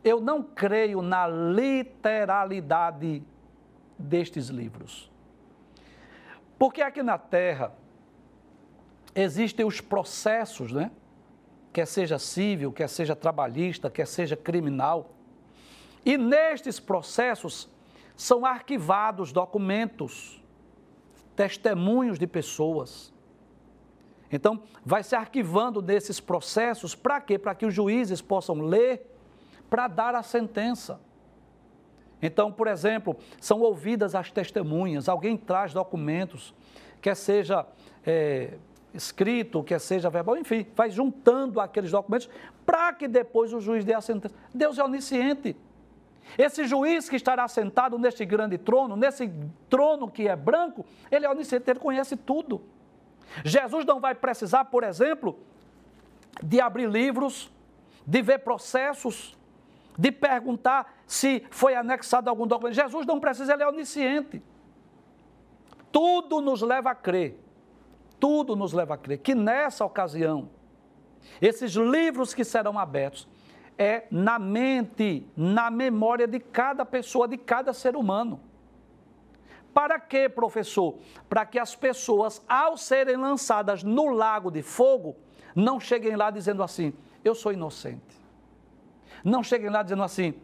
Eu 0.03 0.21
não 0.21 0.41
creio 0.41 1.01
na 1.01 1.27
literalidade 1.27 3.23
destes 3.97 4.47
livros. 4.47 5.11
Porque 6.57 6.81
aqui 6.81 7.03
na 7.03 7.17
Terra 7.17 7.73
existem 9.15 9.65
os 9.65 9.81
processos, 9.81 10.71
né? 10.71 10.91
Quer 11.73 11.85
seja 11.85 12.19
civil, 12.19 12.71
quer 12.71 12.89
seja 12.89 13.15
trabalhista, 13.15 13.89
quer 13.89 14.05
seja 14.05 14.35
criminal. 14.35 15.11
E 16.05 16.17
nestes 16.17 16.79
processos 16.79 17.69
são 18.15 18.45
arquivados 18.45 19.31
documentos, 19.31 20.41
testemunhos 21.35 22.19
de 22.19 22.27
pessoas. 22.27 23.13
Então, 24.31 24.63
vai 24.85 25.03
se 25.03 25.15
arquivando 25.15 25.81
desses 25.81 26.19
processos 26.19 26.95
para 26.95 27.19
quê? 27.19 27.37
Para 27.37 27.55
que 27.55 27.65
os 27.65 27.73
juízes 27.73 28.21
possam 28.21 28.61
ler, 28.61 29.09
para 29.69 29.87
dar 29.87 30.15
a 30.15 30.23
sentença. 30.23 30.99
Então, 32.21 32.51
por 32.51 32.67
exemplo, 32.67 33.17
são 33.39 33.61
ouvidas 33.61 34.13
as 34.13 34.31
testemunhas, 34.31 35.09
alguém 35.09 35.35
traz 35.35 35.73
documentos, 35.73 36.53
quer 37.01 37.15
seja 37.15 37.65
é, 38.05 38.57
escrito, 38.93 39.63
quer 39.63 39.79
seja 39.79 40.09
verbal, 40.09 40.37
enfim, 40.37 40.65
vai 40.75 40.89
juntando 40.89 41.59
aqueles 41.59 41.91
documentos 41.91 42.29
para 42.65 42.93
que 42.93 43.07
depois 43.07 43.53
o 43.53 43.59
juiz 43.59 43.85
dê 43.85 43.93
a 43.93 44.01
sentença. 44.01 44.35
Deus 44.53 44.77
é 44.77 44.83
onisciente. 44.83 45.55
Esse 46.37 46.65
juiz 46.65 47.09
que 47.09 47.15
estará 47.15 47.47
sentado 47.47 47.97
neste 47.97 48.25
grande 48.25 48.57
trono, 48.57 48.95
nesse 48.95 49.31
trono 49.69 50.09
que 50.09 50.27
é 50.27 50.35
branco, 50.35 50.85
ele 51.09 51.25
é 51.25 51.29
onisciente, 51.29 51.69
ele 51.69 51.79
conhece 51.79 52.15
tudo. 52.15 52.61
Jesus 53.43 53.85
não 53.85 53.99
vai 53.99 54.13
precisar, 54.13 54.65
por 54.65 54.83
exemplo, 54.83 55.39
de 56.43 56.59
abrir 56.59 56.89
livros, 56.89 57.51
de 58.05 58.21
ver 58.21 58.39
processos, 58.39 59.37
de 59.97 60.11
perguntar 60.11 61.01
se 61.05 61.45
foi 61.49 61.75
anexado 61.75 62.29
algum 62.29 62.47
documento. 62.47 62.75
Jesus 62.75 63.05
não 63.05 63.19
precisa, 63.19 63.53
ele 63.53 63.63
é 63.63 63.67
onisciente. 63.67 64.41
Tudo 65.91 66.39
nos 66.41 66.61
leva 66.61 66.91
a 66.91 66.95
crer, 66.95 67.37
tudo 68.21 68.55
nos 68.55 68.71
leva 68.71 68.93
a 68.93 68.97
crer 68.97 69.17
que 69.17 69.33
nessa 69.33 69.83
ocasião, 69.83 70.49
esses 71.41 71.71
livros 71.71 72.35
que 72.35 72.43
serão 72.43 72.77
abertos 72.77 73.27
é 73.77 74.05
na 74.11 74.37
mente, 74.37 75.27
na 75.35 75.71
memória 75.71 76.27
de 76.27 76.39
cada 76.39 76.85
pessoa, 76.85 77.27
de 77.27 77.35
cada 77.35 77.73
ser 77.73 77.95
humano. 77.95 78.39
Para 79.73 79.99
quê, 79.99 80.29
professor? 80.29 80.99
Para 81.27 81.45
que 81.45 81.57
as 81.57 81.75
pessoas, 81.75 82.43
ao 82.47 82.77
serem 82.77 83.15
lançadas 83.15 83.81
no 83.83 84.09
lago 84.09 84.51
de 84.51 84.61
fogo, 84.61 85.15
não 85.55 85.79
cheguem 85.79 86.15
lá 86.15 86.29
dizendo 86.29 86.61
assim: 86.61 86.93
eu 87.23 87.33
sou 87.33 87.51
inocente. 87.51 88.21
Não 89.23 89.43
cheguem 89.43 89.69
lá 89.69 89.81
dizendo 89.81 90.03
assim: 90.03 90.35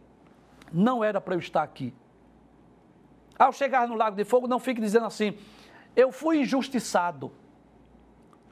não 0.74 1.04
era 1.04 1.22
para 1.22 1.36
eu 1.36 1.40
estar 1.40 1.62
aqui. 1.62 1.94
Ao 3.38 3.52
chegar 3.52 3.88
no 3.88 3.96
lago 3.96 4.16
de 4.16 4.24
fogo, 4.24 4.48
não 4.48 4.60
fique 4.60 4.82
dizendo 4.82 5.06
assim: 5.06 5.38
eu 5.96 6.12
fui 6.12 6.40
injustiçado. 6.40 7.32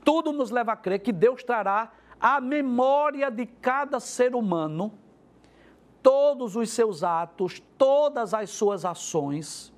Tudo 0.06 0.32
nos 0.32 0.52
leva 0.52 0.72
a 0.72 0.78
crer 0.78 1.00
que 1.00 1.12
Deus 1.12 1.44
trará 1.44 1.92
a 2.20 2.40
memória 2.40 3.30
de 3.30 3.46
cada 3.46 4.00
ser 4.00 4.36
humano, 4.36 4.94
todos 6.02 6.56
os 6.56 6.70
seus 6.70 7.04
atos, 7.04 7.62
todas 7.78 8.34
as 8.34 8.52
suas 8.52 8.86
ações, 8.86 9.74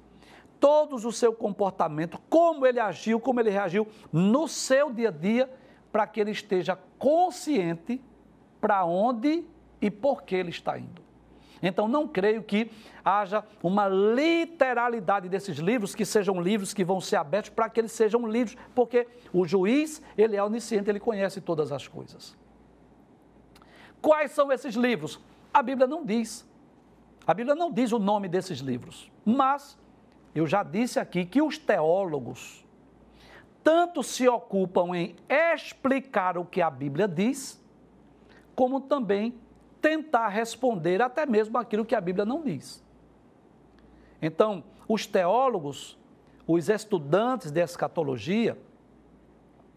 todos 0.59 1.05
o 1.05 1.11
seu 1.11 1.33
comportamento, 1.33 2.19
como 2.29 2.65
ele 2.65 2.79
agiu, 2.79 3.19
como 3.19 3.39
ele 3.39 3.49
reagiu 3.49 3.87
no 4.11 4.47
seu 4.47 4.91
dia 4.91 5.07
a 5.07 5.11
dia, 5.11 5.49
para 5.91 6.05
que 6.05 6.19
ele 6.19 6.31
esteja 6.31 6.77
consciente 6.99 8.01
para 8.59 8.83
onde 8.83 9.45
e 9.81 9.89
por 9.89 10.23
que 10.23 10.35
ele 10.35 10.49
está 10.49 10.77
indo. 10.77 11.07
Então, 11.62 11.88
não 11.88 12.08
creio 12.08 12.43
que 12.43 12.72
haja 13.04 13.43
uma 13.63 13.88
literalidade 13.88 15.30
desses 15.30 15.58
livros, 15.58 15.96
que 15.96 16.06
sejam 16.06 16.41
livros 16.41 16.74
que 16.74 16.84
vão 16.84 17.02
ser 17.02 17.15
abertos 17.15 17.50
para 17.50 17.70
que 17.70 17.80
eles 17.80 17.91
sejam 17.91 18.28
livros, 18.28 18.58
porque 18.76 19.08
o 19.34 19.46
juiz, 19.48 20.02
ele 20.17 20.36
é 20.36 20.43
onisciente, 20.43 20.89
ele 20.89 21.00
conhece 21.00 21.41
todas 21.41 21.72
as 21.72 21.88
coisas. 21.88 22.38
Quais 24.02 24.32
são 24.32 24.52
esses 24.52 24.76
livros? 24.76 25.20
A 25.54 25.63
Bíblia 25.63 25.88
não 25.88 26.06
diz. 26.06 26.48
A 27.26 27.34
Bíblia 27.34 27.56
não 27.56 27.72
diz 27.72 27.91
o 27.91 28.00
nome 28.00 28.30
desses 28.30 28.60
livros, 28.60 29.12
mas 29.26 29.78
eu 30.34 30.46
já 30.46 30.63
disse 30.63 31.00
aqui 31.00 31.26
que 31.26 31.41
os 31.41 31.58
teólogos 31.58 32.65
tanto 33.63 34.02
se 34.02 34.26
ocupam 34.30 34.96
em 34.96 35.13
explicar 35.28 36.38
o 36.38 36.46
que 36.46 36.62
a 36.62 36.70
Bíblia 36.70 37.06
diz, 37.06 37.62
como 38.56 38.80
também 38.80 39.34
tentar 39.81 40.27
responder 40.29 41.01
até 41.01 41.25
mesmo 41.25 41.57
aquilo 41.57 41.85
que 41.85 41.95
a 41.95 42.01
Bíblia 42.01 42.25
não 42.25 42.43
diz. 42.43 42.83
Então, 44.21 44.63
os 44.87 45.05
teólogos, 45.05 45.97
os 46.47 46.69
estudantes 46.69 47.51
de 47.51 47.61
escatologia, 47.61 48.57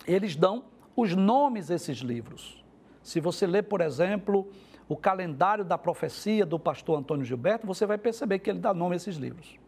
eles 0.07 0.37
dão 0.37 0.65
os 0.97 1.15
nomes 1.15 1.69
desses 1.69 1.99
livros. 1.99 2.65
Se 3.03 3.21
você 3.21 3.47
ler, 3.47 3.63
por 3.63 3.81
exemplo, 3.81 4.51
o 4.89 4.97
calendário 4.97 5.65
da 5.65 5.79
profecia 5.79 6.45
do 6.45 6.59
pastor 6.59 6.99
Antônio 6.99 7.25
Gilberto, 7.25 7.67
você 7.67 7.87
vai 7.87 7.99
perceber 7.99 8.39
que 8.39 8.51
ele 8.51 8.59
dá 8.59 8.75
nome 8.75 8.95
a 8.95 8.97
esses 8.97 9.17
livros. 9.17 9.59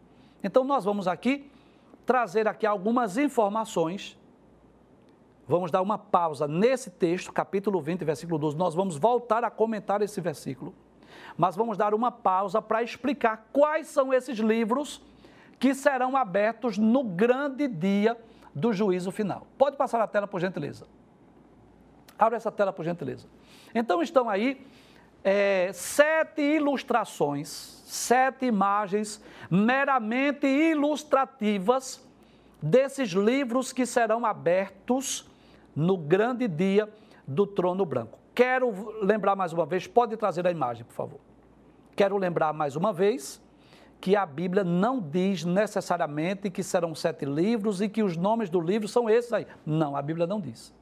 Então 0.43 0.63
nós 0.63 0.83
vamos 0.83 1.07
aqui 1.07 1.49
trazer 2.05 2.47
aqui 2.47 2.65
algumas 2.65 3.17
informações. 3.17 4.17
Vamos 5.47 5.71
dar 5.71 5.81
uma 5.81 5.97
pausa 5.97 6.47
nesse 6.47 6.89
texto, 6.89 7.31
capítulo 7.31 7.81
20, 7.81 8.05
versículo 8.05 8.37
12. 8.37 8.55
Nós 8.55 8.73
vamos 8.73 8.97
voltar 8.97 9.43
a 9.43 9.51
comentar 9.51 10.01
esse 10.01 10.21
versículo. 10.21 10.73
Mas 11.37 11.55
vamos 11.55 11.77
dar 11.77 11.93
uma 11.93 12.11
pausa 12.11 12.61
para 12.61 12.81
explicar 12.81 13.49
quais 13.51 13.87
são 13.87 14.13
esses 14.13 14.37
livros 14.39 15.01
que 15.59 15.73
serão 15.73 16.15
abertos 16.15 16.77
no 16.77 17.03
grande 17.03 17.67
dia 17.67 18.17
do 18.53 18.71
juízo 18.71 19.11
final. 19.11 19.47
Pode 19.57 19.75
passar 19.75 20.01
a 20.01 20.07
tela, 20.07 20.27
por 20.27 20.39
gentileza. 20.39 20.85
Abre 22.17 22.37
essa 22.37 22.51
tela, 22.51 22.71
por 22.71 22.85
gentileza. 22.85 23.27
Então 23.75 24.01
estão 24.01 24.29
aí 24.29 24.65
é, 25.23 25.71
sete 25.73 26.41
ilustrações, 26.41 27.47
sete 27.85 28.45
imagens 28.45 29.21
meramente 29.49 30.47
ilustrativas 30.47 32.01
desses 32.61 33.09
livros 33.09 33.73
que 33.73 33.85
serão 33.85 34.25
abertos 34.25 35.29
no 35.75 35.97
grande 35.97 36.47
dia 36.47 36.89
do 37.27 37.45
trono 37.47 37.85
branco. 37.85 38.19
Quero 38.35 38.99
lembrar 39.01 39.35
mais 39.35 39.53
uma 39.53 39.65
vez, 39.65 39.87
pode 39.87 40.17
trazer 40.17 40.45
a 40.47 40.51
imagem, 40.51 40.83
por 40.83 40.93
favor. 40.93 41.19
Quero 41.95 42.17
lembrar 42.17 42.53
mais 42.53 42.75
uma 42.75 42.91
vez 42.91 43.41
que 44.01 44.15
a 44.15 44.25
Bíblia 44.25 44.63
não 44.63 44.99
diz 44.99 45.45
necessariamente 45.45 46.49
que 46.49 46.63
serão 46.63 46.93
sete 46.93 47.25
livros 47.25 47.79
e 47.79 47.87
que 47.87 48.03
os 48.03 48.17
nomes 48.17 48.49
do 48.49 48.59
livro 48.59 48.87
são 48.87 49.09
esses 49.09 49.31
aí. 49.31 49.47
Não, 49.65 49.95
a 49.95 50.01
Bíblia 50.01 50.27
não 50.27 50.41
diz. 50.41 50.73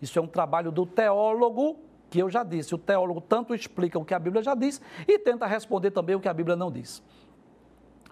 Isso 0.00 0.18
é 0.18 0.22
um 0.22 0.26
trabalho 0.26 0.70
do 0.70 0.86
teólogo 0.86 1.78
que 2.10 2.18
eu 2.18 2.28
já 2.28 2.42
disse, 2.42 2.74
o 2.74 2.78
teólogo 2.78 3.20
tanto 3.20 3.54
explica 3.54 3.98
o 3.98 4.04
que 4.04 4.12
a 4.12 4.18
Bíblia 4.18 4.42
já 4.42 4.54
diz 4.54 4.82
e 5.06 5.18
tenta 5.18 5.46
responder 5.46 5.92
também 5.92 6.16
o 6.16 6.20
que 6.20 6.28
a 6.28 6.34
Bíblia 6.34 6.56
não 6.56 6.70
diz. 6.70 7.02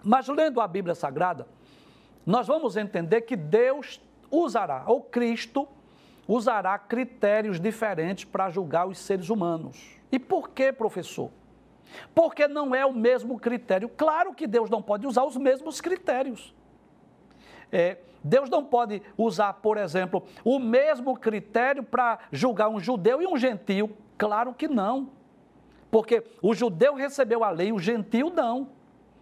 Mas 0.01 0.27
lendo 0.29 0.61
a 0.61 0.67
Bíblia 0.67 0.95
Sagrada, 0.95 1.45
nós 2.25 2.47
vamos 2.47 2.77
entender 2.77 3.21
que 3.21 3.35
Deus 3.35 4.01
usará, 4.31 4.83
ou 4.87 5.01
Cristo 5.01 5.67
usará 6.29 6.77
critérios 6.77 7.59
diferentes 7.59 8.23
para 8.23 8.51
julgar 8.51 8.87
os 8.87 8.99
seres 8.99 9.31
humanos. 9.31 9.99
E 10.11 10.19
por 10.19 10.51
que, 10.51 10.71
professor? 10.71 11.31
Porque 12.13 12.47
não 12.47 12.75
é 12.75 12.85
o 12.85 12.93
mesmo 12.93 13.39
critério. 13.39 13.89
Claro 13.89 14.35
que 14.35 14.45
Deus 14.45 14.69
não 14.69 14.79
pode 14.79 15.07
usar 15.07 15.23
os 15.23 15.35
mesmos 15.35 15.81
critérios. 15.81 16.53
É, 17.71 17.97
Deus 18.23 18.47
não 18.47 18.63
pode 18.63 19.01
usar, 19.17 19.53
por 19.53 19.75
exemplo, 19.75 20.23
o 20.43 20.59
mesmo 20.59 21.17
critério 21.17 21.81
para 21.81 22.19
julgar 22.31 22.69
um 22.69 22.79
judeu 22.79 23.23
e 23.23 23.25
um 23.25 23.35
gentio. 23.35 23.97
Claro 24.15 24.53
que 24.53 24.67
não. 24.67 25.09
Porque 25.89 26.23
o 26.43 26.53
judeu 26.53 26.93
recebeu 26.93 27.43
a 27.43 27.49
lei, 27.49 27.71
o 27.71 27.79
gentio 27.79 28.29
não. 28.29 28.69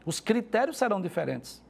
Os 0.05 0.19
critérios 0.19 0.77
serão 0.77 1.01
diferentes. 1.01 1.63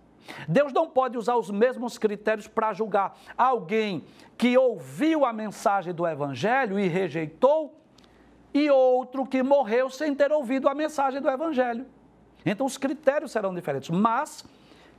Deus 0.48 0.74
não 0.74 0.88
pode 0.88 1.18
usar 1.18 1.36
os 1.36 1.50
mesmos 1.50 1.98
critérios 1.98 2.48
para 2.48 2.74
julgar 2.74 3.18
alguém 3.38 4.04
que 4.38 4.58
ouviu 4.58 5.26
a 5.26 5.34
mensagem 5.34 5.94
do 5.94 6.06
evangelho 6.06 6.80
e 6.80 6.88
rejeitou 6.88 7.80
e 8.54 8.70
outro 8.70 9.26
que 9.26 9.42
morreu 9.44 9.90
sem 9.90 10.14
ter 10.14 10.32
ouvido 10.32 10.68
a 10.68 10.76
mensagem 10.76 11.22
do 11.22 11.30
evangelho. 11.30 11.86
Então 12.46 12.66
os 12.66 12.78
critérios 12.78 13.32
serão 13.32 13.54
diferentes, 13.54 13.90
mas 13.90 14.46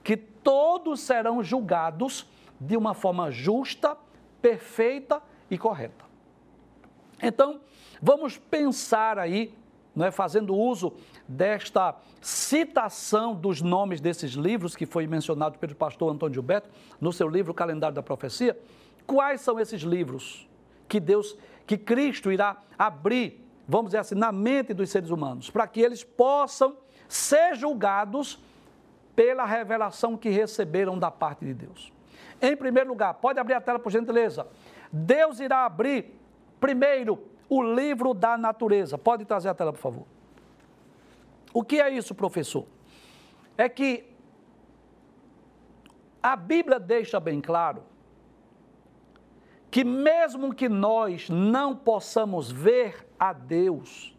que 0.02 0.16
todos 0.16 1.00
serão 1.00 1.42
julgados 1.42 2.26
de 2.60 2.76
uma 2.76 2.94
forma 2.94 3.30
justa, 3.30 3.96
perfeita 4.40 5.22
e 5.50 5.56
correta. 5.56 6.04
Então, 7.22 7.60
vamos 8.00 8.38
pensar 8.38 9.18
aí, 9.18 9.54
não 9.98 10.06
é, 10.06 10.10
fazendo 10.12 10.54
uso 10.54 10.94
desta 11.26 11.96
citação 12.20 13.34
dos 13.34 13.60
nomes 13.60 14.00
desses 14.00 14.32
livros 14.32 14.76
que 14.76 14.86
foi 14.86 15.06
mencionado 15.08 15.58
pelo 15.58 15.74
pastor 15.74 16.12
Antônio 16.12 16.34
Gilberto 16.34 16.70
no 17.00 17.12
seu 17.12 17.28
livro 17.28 17.52
Calendário 17.52 17.96
da 17.96 18.02
Profecia, 18.02 18.56
quais 19.04 19.40
são 19.40 19.58
esses 19.58 19.82
livros 19.82 20.48
que 20.88 21.00
Deus, 21.00 21.36
que 21.66 21.76
Cristo 21.76 22.30
irá 22.30 22.56
abrir, 22.78 23.44
vamos 23.66 23.86
dizer 23.86 23.98
assim, 23.98 24.14
na 24.14 24.30
mente 24.30 24.72
dos 24.72 24.88
seres 24.88 25.10
humanos, 25.10 25.50
para 25.50 25.66
que 25.66 25.80
eles 25.80 26.04
possam 26.04 26.76
ser 27.08 27.56
julgados 27.56 28.40
pela 29.16 29.44
revelação 29.44 30.16
que 30.16 30.28
receberam 30.28 30.96
da 30.96 31.10
parte 31.10 31.44
de 31.44 31.54
Deus. 31.54 31.92
Em 32.40 32.56
primeiro 32.56 32.88
lugar, 32.88 33.14
pode 33.14 33.40
abrir 33.40 33.54
a 33.54 33.60
tela 33.60 33.80
por 33.80 33.90
gentileza. 33.90 34.46
Deus 34.92 35.40
irá 35.40 35.64
abrir 35.64 36.14
primeiro 36.60 37.18
o 37.48 37.62
livro 37.62 38.12
da 38.14 38.36
natureza. 38.36 38.98
Pode 38.98 39.24
trazer 39.24 39.48
a 39.48 39.54
tela, 39.54 39.72
por 39.72 39.80
favor. 39.80 40.06
O 41.52 41.62
que 41.62 41.80
é 41.80 41.90
isso, 41.90 42.14
professor? 42.14 42.66
É 43.56 43.68
que 43.68 44.04
a 46.22 46.36
Bíblia 46.36 46.78
deixa 46.78 47.18
bem 47.18 47.40
claro 47.40 47.82
que, 49.70 49.84
mesmo 49.84 50.54
que 50.54 50.68
nós 50.68 51.28
não 51.28 51.74
possamos 51.74 52.50
ver 52.50 53.06
a 53.18 53.32
Deus, 53.32 54.16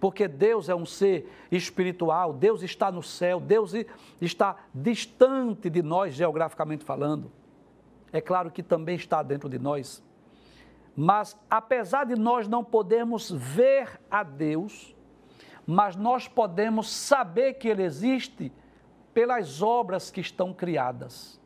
porque 0.00 0.26
Deus 0.26 0.68
é 0.68 0.74
um 0.74 0.86
ser 0.86 1.30
espiritual, 1.50 2.32
Deus 2.32 2.62
está 2.62 2.90
no 2.90 3.02
céu, 3.02 3.38
Deus 3.38 3.72
está 4.20 4.56
distante 4.74 5.70
de 5.70 5.82
nós, 5.82 6.14
geograficamente 6.14 6.84
falando. 6.84 7.30
É 8.12 8.20
claro 8.20 8.50
que 8.50 8.62
também 8.62 8.96
está 8.96 9.22
dentro 9.22 9.48
de 9.48 9.58
nós. 9.58 10.02
Mas 10.94 11.36
apesar 11.48 12.04
de 12.04 12.14
nós 12.14 12.46
não 12.46 12.62
podermos 12.62 13.30
ver 13.30 14.00
a 14.10 14.22
Deus, 14.22 14.94
mas 15.66 15.96
nós 15.96 16.28
podemos 16.28 16.90
saber 16.90 17.54
que 17.54 17.68
Ele 17.68 17.82
existe 17.82 18.52
pelas 19.14 19.62
obras 19.62 20.10
que 20.10 20.20
estão 20.20 20.52
criadas. 20.52 21.40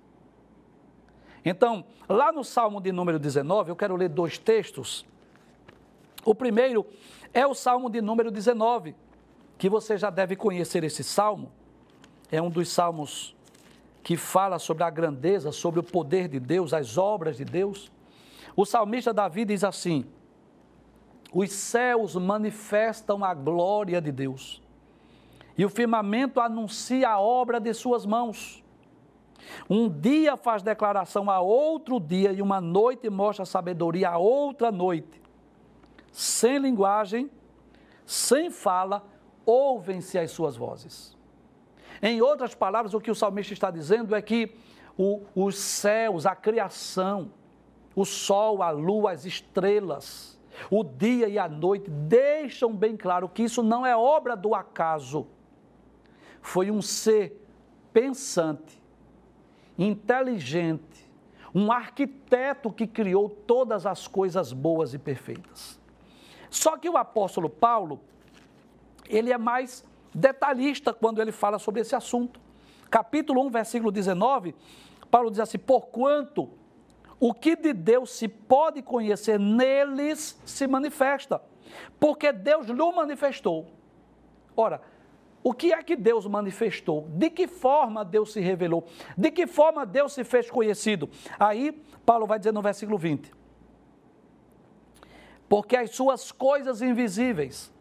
Então, 1.45 1.85
lá 2.09 2.33
no 2.33 2.43
Salmo 2.43 2.81
de 2.81 2.91
número 2.91 3.19
19, 3.19 3.71
eu 3.71 3.77
quero 3.77 3.95
ler 3.95 4.09
dois 4.09 4.37
textos. 4.37 5.07
O 6.25 6.35
primeiro 6.35 6.85
é 7.33 7.47
o 7.47 7.55
Salmo 7.55 7.89
de 7.89 8.01
número 8.01 8.33
19, 8.33 8.97
que 9.57 9.69
você 9.69 9.97
já 9.97 10.11
deve 10.11 10.35
conhecer 10.35 10.83
esse 10.83 11.05
salmo. 11.05 11.53
É 12.33 12.43
um 12.43 12.51
dos 12.51 12.69
salmos 12.69 13.37
que 14.03 14.17
fala 14.17 14.59
sobre 14.59 14.83
a 14.83 14.91
grandeza, 14.91 15.53
sobre 15.53 15.79
o 15.79 15.83
poder 15.83 16.29
de 16.29 16.41
Deus, 16.41 16.73
as 16.73 16.99
obras 16.99 17.37
de 17.37 17.45
Deus. 17.45 17.93
O 18.57 18.65
salmista 18.65 19.13
Davi 19.13 19.45
diz 19.45 19.63
assim: 19.63 20.07
Os 21.33 21.53
céus 21.53 22.17
manifestam 22.17 23.23
a 23.23 23.35
glória 23.35 24.01
de 24.01 24.11
Deus, 24.11 24.63
e 25.59 25.65
o 25.65 25.69
firmamento 25.69 26.41
anuncia 26.41 27.11
a 27.11 27.21
obra 27.21 27.61
de 27.61 27.75
suas 27.75 28.07
mãos. 28.07 28.65
Um 29.69 29.89
dia 29.89 30.37
faz 30.37 30.63
declaração 30.63 31.31
a 31.31 31.41
outro 31.41 32.01
dia, 32.01 32.33
e 32.33 32.41
uma 32.41 32.61
noite 32.61 33.11
mostra 33.11 33.45
sabedoria 33.45 34.09
a 34.11 34.19
outra 34.19 34.73
noite. 34.73 35.21
Sem 36.11 36.59
linguagem, 36.59 37.31
sem 38.07 38.51
fala, 38.51 39.05
ouvem-se 39.45 40.19
as 40.19 40.31
suas 40.31 40.57
vozes. 40.57 41.15
Em 42.03 42.23
outras 42.23 42.55
palavras, 42.55 42.95
o 42.95 43.01
que 43.01 43.11
o 43.11 43.15
salmista 43.15 43.53
está 43.53 43.71
dizendo 43.71 44.15
é 44.15 44.23
que 44.23 44.57
o, 44.97 45.23
os 45.35 45.57
céus, 45.57 46.25
a 46.25 46.35
criação, 46.35 47.31
o 47.97 48.05
sol, 48.05 48.63
a 48.63 48.71
lua, 48.71 49.13
as 49.13 49.25
estrelas, 49.25 50.39
o 50.71 50.85
dia 50.85 51.29
e 51.29 51.39
a 51.39 51.49
noite 51.49 51.91
deixam 51.91 52.75
bem 52.75 52.95
claro 52.95 53.29
que 53.29 53.43
isso 53.43 53.63
não 53.63 53.87
é 53.87 53.97
obra 53.97 54.37
do 54.37 54.55
acaso. 54.55 55.27
Foi 56.43 56.71
um 56.71 56.83
ser 56.83 57.43
pensante, 57.93 58.81
inteligente, 59.79 61.11
um 61.55 61.73
arquiteto 61.73 62.71
que 62.71 62.87
criou 62.87 63.31
todas 63.31 63.87
as 63.87 64.07
coisas 64.07 64.53
boas 64.53 64.93
e 64.93 64.99
perfeitas. 64.99 65.81
Só 66.51 66.77
que 66.77 66.89
o 66.89 66.99
apóstolo 66.99 67.49
Paulo, 67.49 68.01
ele 69.09 69.33
é 69.33 69.39
mais 69.39 69.83
detalhista 70.15 70.93
quando 70.93 71.21
ele 71.21 71.33
fala 71.33 71.59
sobre 71.59 71.81
esse 71.81 71.95
assunto. 71.95 72.39
Capítulo 72.91 73.43
1, 73.47 73.51
versículo 73.51 73.91
19, 73.91 74.55
Paulo 75.11 75.31
diz 75.31 75.41
assim: 75.41 75.59
Porquanto 75.59 76.51
o 77.19 77.33
que 77.33 77.57
de 77.57 77.73
Deus 77.73 78.11
se 78.11 78.29
pode 78.29 78.83
conhecer 78.83 79.39
neles 79.39 80.41
se 80.45 80.67
manifesta, 80.67 81.41
porque 81.99 82.33
Deus 82.33 82.67
lhe 82.67 82.93
manifestou. 82.93 83.67
Ora, 84.57 84.81
o 85.43 85.55
que 85.55 85.73
é 85.73 85.83
que 85.83 85.95
Deus 85.95 86.27
manifestou? 86.27 87.07
De 87.09 87.31
que 87.31 87.47
forma 87.47 88.05
Deus 88.05 88.33
se 88.33 88.41
revelou? 88.41 88.85
De 89.17 89.31
que 89.31 89.47
forma 89.47 89.87
Deus 89.87 90.13
se 90.13 90.25
fez 90.25 90.51
conhecido? 90.51 91.09
Aí, 91.39 91.73
Paulo 92.05 92.27
vai 92.27 92.39
dizer 92.39 92.53
no 92.53 92.61
versículo 92.61 92.99
20: 92.99 93.33
Porque 95.49 95.77
as 95.77 95.91
suas 95.91 96.33
coisas 96.33 96.83
invisíveis, 96.83 97.73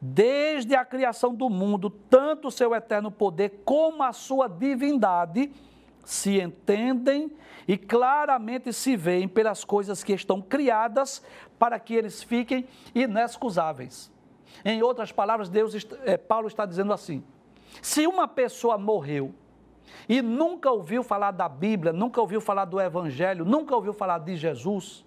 desde 0.00 0.74
a 0.74 0.84
criação 0.84 1.34
do 1.34 1.48
mundo, 1.48 1.88
tanto 1.88 2.48
o 2.48 2.50
seu 2.50 2.74
eterno 2.74 3.10
poder 3.10 3.62
como 3.64 4.02
a 4.02 4.12
sua 4.12 4.46
divindade, 4.46 5.50
se 6.04 6.40
entendem 6.40 7.30
e 7.66 7.76
claramente 7.76 8.72
se 8.72 8.96
veem 8.96 9.28
pelas 9.28 9.64
coisas 9.64 10.02
que 10.02 10.12
estão 10.12 10.40
criadas 10.40 11.22
para 11.58 11.78
que 11.78 11.94
eles 11.94 12.22
fiquem 12.22 12.66
inexcusáveis. 12.94 14.10
Em 14.64 14.82
outras 14.82 15.12
palavras, 15.12 15.48
Deus, 15.48 15.74
é, 16.04 16.16
Paulo 16.16 16.48
está 16.48 16.66
dizendo 16.66 16.92
assim: 16.92 17.22
se 17.80 18.06
uma 18.06 18.28
pessoa 18.28 18.76
morreu 18.76 19.34
e 20.08 20.20
nunca 20.20 20.70
ouviu 20.70 21.02
falar 21.02 21.30
da 21.30 21.48
Bíblia, 21.48 21.92
nunca 21.92 22.20
ouviu 22.20 22.40
falar 22.40 22.64
do 22.64 22.80
Evangelho, 22.80 23.44
nunca 23.44 23.74
ouviu 23.74 23.92
falar 23.92 24.18
de 24.18 24.36
Jesus, 24.36 25.04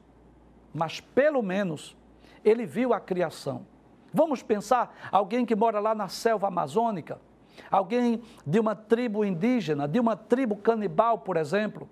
mas 0.73 0.99
pelo 0.99 1.41
menos 1.41 1.95
ele 2.43 2.65
viu 2.65 2.93
a 2.93 2.99
criação. 2.99 3.65
Vamos 4.13 4.41
pensar 4.41 4.95
alguém 5.11 5.45
que 5.45 5.55
mora 5.55 5.79
lá 5.79 5.93
na 5.93 6.07
selva 6.07 6.47
amazônica, 6.47 7.19
alguém 7.69 8.21
de 8.45 8.59
uma 8.59 8.75
tribo 8.75 9.23
indígena, 9.23 9.87
de 9.87 9.99
uma 9.99 10.15
tribo 10.15 10.55
canibal, 10.55 11.19
por 11.19 11.37
exemplo, 11.37 11.89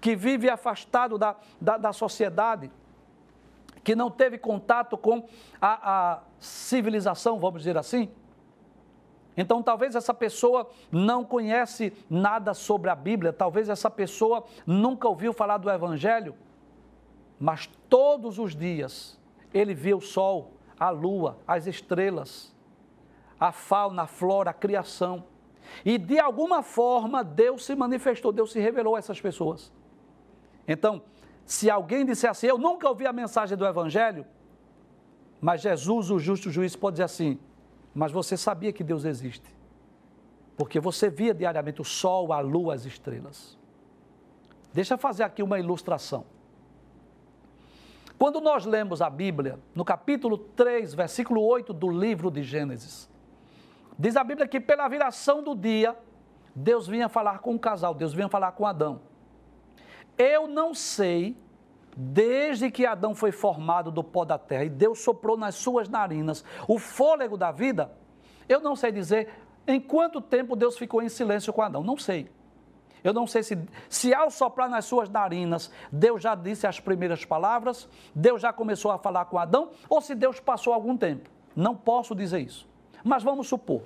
que 0.00 0.14
vive 0.14 0.48
afastado 0.48 1.18
da, 1.18 1.36
da, 1.60 1.76
da 1.76 1.92
sociedade 1.92 2.70
que 3.82 3.96
não 3.96 4.10
teve 4.10 4.36
contato 4.36 4.98
com 4.98 5.26
a, 5.60 6.12
a 6.12 6.20
civilização, 6.38 7.38
vamos 7.38 7.62
dizer 7.62 7.78
assim. 7.78 8.10
Então, 9.34 9.62
talvez 9.62 9.94
essa 9.94 10.12
pessoa 10.12 10.68
não 10.90 11.24
conhece 11.24 11.92
nada 12.10 12.52
sobre 12.52 12.90
a 12.90 12.94
Bíblia, 12.94 13.32
talvez 13.32 13.68
essa 13.68 13.88
pessoa 13.88 14.44
nunca 14.66 15.08
ouviu 15.08 15.32
falar 15.32 15.58
do 15.58 15.70
Evangelho, 15.70 16.34
mas 17.38 17.70
todos 17.88 18.38
os 18.38 18.54
dias 18.54 19.18
ele 19.54 19.74
vê 19.74 19.94
o 19.94 20.00
sol, 20.00 20.52
a 20.78 20.90
lua, 20.90 21.38
as 21.46 21.66
estrelas, 21.66 22.54
a 23.38 23.52
fauna, 23.52 24.02
a 24.02 24.06
flora, 24.06 24.50
a 24.50 24.54
criação. 24.54 25.24
E 25.84 25.98
de 25.98 26.18
alguma 26.18 26.62
forma 26.62 27.22
Deus 27.22 27.64
se 27.64 27.74
manifestou, 27.74 28.32
Deus 28.32 28.52
se 28.52 28.60
revelou 28.60 28.96
a 28.96 28.98
essas 28.98 29.20
pessoas. 29.20 29.72
Então, 30.66 31.02
se 31.44 31.70
alguém 31.70 32.04
disser 32.04 32.30
assim, 32.30 32.46
eu 32.46 32.58
nunca 32.58 32.88
ouvi 32.88 33.06
a 33.06 33.12
mensagem 33.12 33.56
do 33.56 33.66
Evangelho, 33.66 34.26
mas 35.40 35.60
Jesus, 35.60 36.10
o 36.10 36.18
justo 36.18 36.50
juiz, 36.50 36.74
pode 36.74 36.94
dizer 36.94 37.04
assim, 37.04 37.38
mas 37.94 38.12
você 38.12 38.36
sabia 38.36 38.72
que 38.72 38.84
Deus 38.84 39.04
existe, 39.04 39.54
porque 40.56 40.78
você 40.80 41.08
via 41.08 41.32
diariamente 41.32 41.80
o 41.80 41.84
sol, 41.84 42.32
a 42.32 42.40
lua, 42.40 42.74
as 42.74 42.84
estrelas. 42.84 43.56
Deixa 44.72 44.94
eu 44.94 44.98
fazer 44.98 45.22
aqui 45.22 45.42
uma 45.42 45.58
ilustração. 45.58 46.26
Quando 48.18 48.40
nós 48.40 48.66
lemos 48.66 49.00
a 49.00 49.08
Bíblia, 49.08 49.60
no 49.74 49.84
capítulo 49.84 50.36
3, 50.36 50.92
versículo 50.92 51.40
8 51.40 51.72
do 51.72 51.88
livro 51.88 52.30
de 52.30 52.42
Gênesis, 52.42 53.08
diz 53.98 54.16
a 54.16 54.24
Bíblia 54.24 54.46
que 54.46 54.60
pela 54.60 54.88
viração 54.88 55.42
do 55.42 55.54
dia, 55.54 55.96
Deus 56.54 56.86
vinha 56.86 57.08
falar 57.08 57.40
com 57.40 57.54
o 57.54 57.58
casal, 57.58 57.94
Deus 57.94 58.14
vinha 58.14 58.28
falar 58.28 58.52
com 58.52 58.66
Adão. 58.66 59.00
Eu 60.16 60.48
não 60.48 60.74
sei, 60.74 61.36
desde 61.96 62.70
que 62.70 62.86
Adão 62.86 63.14
foi 63.14 63.32
formado 63.32 63.90
do 63.90 64.02
pó 64.02 64.24
da 64.24 64.38
terra 64.38 64.64
e 64.64 64.70
Deus 64.70 65.00
soprou 65.00 65.36
nas 65.36 65.54
suas 65.54 65.88
narinas 65.88 66.44
o 66.66 66.78
fôlego 66.78 67.36
da 67.36 67.52
vida, 67.52 67.92
eu 68.48 68.60
não 68.60 68.74
sei 68.74 68.90
dizer 68.90 69.28
em 69.66 69.78
quanto 69.78 70.20
tempo 70.20 70.56
Deus 70.56 70.78
ficou 70.78 71.02
em 71.02 71.08
silêncio 71.08 71.52
com 71.52 71.60
Adão. 71.60 71.82
Não 71.82 71.96
sei. 71.96 72.30
Eu 73.04 73.12
não 73.12 73.26
sei 73.26 73.42
se, 73.42 73.56
se 73.88 74.12
ao 74.12 74.30
soprar 74.30 74.68
nas 74.68 74.84
suas 74.86 75.08
narinas, 75.08 75.70
Deus 75.92 76.22
já 76.22 76.34
disse 76.34 76.66
as 76.66 76.80
primeiras 76.80 77.24
palavras, 77.24 77.88
Deus 78.14 78.40
já 78.42 78.52
começou 78.52 78.90
a 78.90 78.98
falar 78.98 79.26
com 79.26 79.38
Adão, 79.38 79.70
ou 79.88 80.00
se 80.00 80.14
Deus 80.14 80.40
passou 80.40 80.72
algum 80.72 80.96
tempo. 80.96 81.30
Não 81.54 81.76
posso 81.76 82.14
dizer 82.14 82.40
isso. 82.40 82.68
Mas 83.04 83.22
vamos 83.22 83.48
supor. 83.48 83.82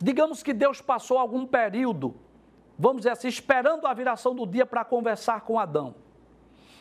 Digamos 0.00 0.42
que 0.42 0.52
Deus 0.52 0.80
passou 0.80 1.18
algum 1.18 1.46
período 1.46 2.14
vamos 2.78 2.98
dizer 3.00 3.10
assim, 3.10 3.28
esperando 3.28 3.86
a 3.86 3.92
viração 3.92 4.34
do 4.34 4.46
dia 4.46 4.64
para 4.64 4.84
conversar 4.84 5.40
com 5.40 5.58
Adão. 5.58 5.96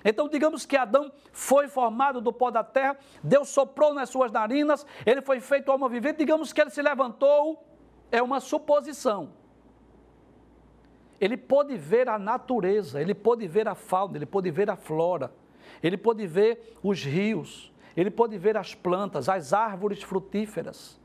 Então, 0.06 0.30
digamos 0.30 0.66
que 0.66 0.78
Adão 0.78 1.12
foi 1.34 1.68
formado 1.68 2.22
do 2.22 2.32
pó 2.32 2.52
da 2.52 2.64
terra, 2.64 2.98
Deus 3.24 3.50
soprou 3.50 3.94
nas 3.94 4.10
suas 4.10 4.32
narinas, 4.32 4.86
ele 5.06 5.22
foi 5.22 5.40
feito 5.40 5.72
alma 5.72 5.90
vivente, 5.90 6.20
digamos 6.20 6.54
que 6.54 6.62
ele 6.62 6.70
se 6.70 6.82
levantou, 6.82 7.66
é 8.12 8.22
uma 8.22 8.40
suposição. 8.40 9.34
Ele 11.20 11.36
pôde 11.36 11.76
ver 11.76 12.08
a 12.08 12.20
natureza, 12.20 13.02
ele 13.02 13.16
pôde 13.16 13.48
ver 13.48 13.68
a 13.68 13.74
fauna, 13.74 14.16
ele 14.18 14.26
pôde 14.28 14.52
ver 14.52 14.70
a 14.70 14.76
flora, 14.76 15.34
ele 15.82 15.98
pôde 15.98 16.28
ver 16.28 16.78
os 16.84 17.04
rios, 17.04 17.74
ele 17.98 18.12
pôde 18.12 18.38
ver 18.38 18.56
as 18.56 18.76
plantas, 18.76 19.28
as 19.28 19.54
árvores 19.54 20.04
frutíferas. 20.04 21.00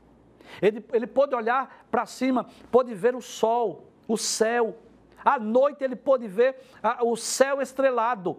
Ele, 0.61 0.85
ele 0.93 1.07
pôde 1.07 1.33
olhar 1.33 1.85
para 1.89 2.05
cima, 2.05 2.45
pôde 2.71 2.93
ver 2.93 3.15
o 3.15 3.21
sol, 3.21 3.87
o 4.07 4.15
céu. 4.15 4.77
À 5.25 5.39
noite 5.39 5.83
ele 5.83 5.95
pôde 5.95 6.27
ver 6.27 6.55
o 7.01 7.15
céu 7.15 7.59
estrelado. 7.59 8.37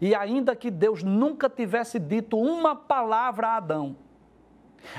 E 0.00 0.14
ainda 0.14 0.54
que 0.54 0.70
Deus 0.70 1.02
nunca 1.02 1.50
tivesse 1.50 1.98
dito 1.98 2.38
uma 2.38 2.76
palavra 2.76 3.48
a 3.48 3.56
Adão, 3.56 3.96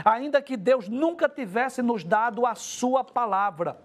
ainda 0.04 0.42
que 0.42 0.58
Deus 0.58 0.90
nunca 0.90 1.30
tivesse 1.30 1.82
nos 1.82 2.04
dado 2.04 2.46
a 2.46 2.54
sua 2.54 3.04
palavra, 3.04 3.80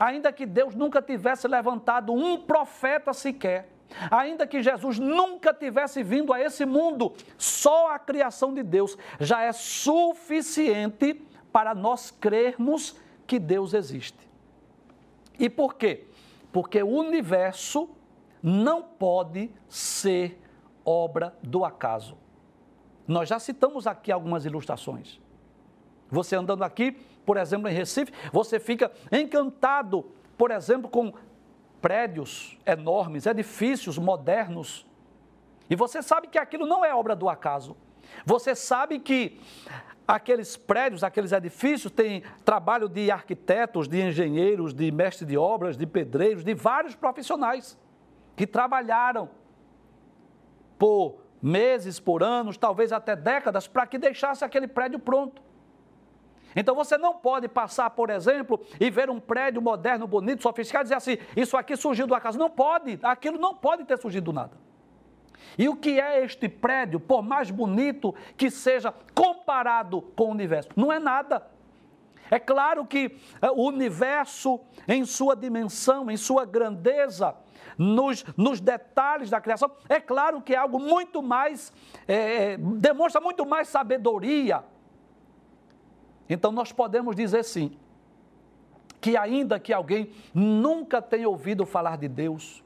ainda 0.00 0.32
que 0.32 0.46
Deus 0.46 0.74
nunca 0.74 1.02
tivesse 1.02 1.46
levantado 1.46 2.12
um 2.12 2.40
profeta 2.40 3.12
sequer, 3.12 3.68
Ainda 4.10 4.46
que 4.46 4.62
Jesus 4.62 4.98
nunca 4.98 5.52
tivesse 5.52 6.02
vindo 6.02 6.32
a 6.32 6.40
esse 6.40 6.64
mundo, 6.64 7.14
só 7.36 7.92
a 7.92 7.98
criação 7.98 8.52
de 8.54 8.62
Deus 8.62 8.96
já 9.20 9.42
é 9.42 9.52
suficiente 9.52 11.20
para 11.52 11.74
nós 11.74 12.10
crermos 12.10 12.96
que 13.26 13.38
Deus 13.38 13.74
existe. 13.74 14.18
E 15.38 15.48
por 15.48 15.74
quê? 15.74 16.06
Porque 16.52 16.82
o 16.82 16.88
universo 16.88 17.88
não 18.42 18.82
pode 18.82 19.50
ser 19.68 20.40
obra 20.84 21.34
do 21.42 21.64
acaso. 21.64 22.16
Nós 23.06 23.28
já 23.28 23.38
citamos 23.38 23.86
aqui 23.86 24.10
algumas 24.12 24.44
ilustrações. 24.44 25.20
Você 26.10 26.36
andando 26.36 26.62
aqui, 26.62 26.92
por 27.24 27.36
exemplo, 27.36 27.68
em 27.68 27.72
Recife, 27.72 28.12
você 28.32 28.60
fica 28.60 28.92
encantado, 29.10 30.04
por 30.36 30.50
exemplo, 30.50 30.90
com 30.90 31.12
prédios 31.82 32.56
enormes, 32.64 33.26
edifícios 33.26 33.98
modernos. 33.98 34.86
E 35.68 35.74
você 35.74 36.00
sabe 36.00 36.28
que 36.28 36.38
aquilo 36.38 36.64
não 36.64 36.84
é 36.84 36.94
obra 36.94 37.16
do 37.16 37.28
acaso. 37.28 37.76
Você 38.24 38.54
sabe 38.54 39.00
que 39.00 39.40
aqueles 40.06 40.56
prédios, 40.56 41.02
aqueles 41.02 41.32
edifícios 41.32 41.92
têm 41.92 42.22
trabalho 42.44 42.88
de 42.88 43.10
arquitetos, 43.10 43.88
de 43.88 44.00
engenheiros, 44.00 44.72
de 44.72 44.90
mestres 44.92 45.28
de 45.28 45.36
obras, 45.36 45.76
de 45.76 45.86
pedreiros, 45.86 46.44
de 46.44 46.54
vários 46.54 46.94
profissionais 46.94 47.78
que 48.36 48.46
trabalharam 48.46 49.28
por 50.78 51.22
meses, 51.40 51.98
por 51.98 52.22
anos, 52.22 52.56
talvez 52.56 52.92
até 52.92 53.16
décadas, 53.16 53.66
para 53.66 53.86
que 53.86 53.98
deixasse 53.98 54.44
aquele 54.44 54.68
prédio 54.68 54.98
pronto. 54.98 55.42
Então 56.54 56.74
você 56.74 56.98
não 56.98 57.14
pode 57.14 57.48
passar, 57.48 57.90
por 57.90 58.10
exemplo, 58.10 58.60
e 58.78 58.90
ver 58.90 59.10
um 59.10 59.20
prédio 59.20 59.62
moderno, 59.62 60.06
bonito, 60.06 60.42
sofisticado 60.42 60.84
e 60.84 60.86
dizer 60.86 60.96
assim: 60.96 61.18
isso 61.36 61.56
aqui 61.56 61.76
surgiu 61.76 62.06
do 62.06 62.14
acaso. 62.14 62.38
Não 62.38 62.50
pode, 62.50 62.98
aquilo 63.02 63.38
não 63.38 63.54
pode 63.54 63.84
ter 63.84 63.98
surgido 63.98 64.26
do 64.26 64.32
nada. 64.32 64.52
E 65.58 65.68
o 65.68 65.76
que 65.76 66.00
é 66.00 66.24
este 66.24 66.48
prédio, 66.48 66.98
por 66.98 67.22
mais 67.22 67.50
bonito 67.50 68.14
que 68.36 68.50
seja 68.50 68.92
comparado 69.14 70.02
com 70.16 70.24
o 70.24 70.30
universo? 70.30 70.70
Não 70.76 70.92
é 70.92 70.98
nada. 70.98 71.46
É 72.30 72.38
claro 72.38 72.86
que 72.86 73.18
eh, 73.42 73.50
o 73.50 73.66
universo, 73.66 74.58
em 74.88 75.04
sua 75.04 75.36
dimensão, 75.36 76.10
em 76.10 76.16
sua 76.16 76.46
grandeza, 76.46 77.36
nos, 77.76 78.24
nos 78.36 78.58
detalhes 78.58 79.28
da 79.28 79.40
criação, 79.40 79.70
é 79.86 80.00
claro 80.00 80.40
que 80.40 80.54
é 80.54 80.56
algo 80.56 80.78
muito 80.78 81.22
mais, 81.22 81.72
é, 82.08 82.56
demonstra 82.56 83.20
muito 83.20 83.44
mais 83.44 83.68
sabedoria, 83.68 84.64
então 86.32 86.50
nós 86.52 86.72
podemos 86.72 87.14
dizer 87.14 87.44
sim, 87.44 87.76
que 89.00 89.16
ainda 89.16 89.58
que 89.58 89.72
alguém 89.72 90.10
nunca 90.32 91.02
tenha 91.02 91.28
ouvido 91.28 91.66
falar 91.66 91.98
de 91.98 92.08
Deus, 92.08 92.62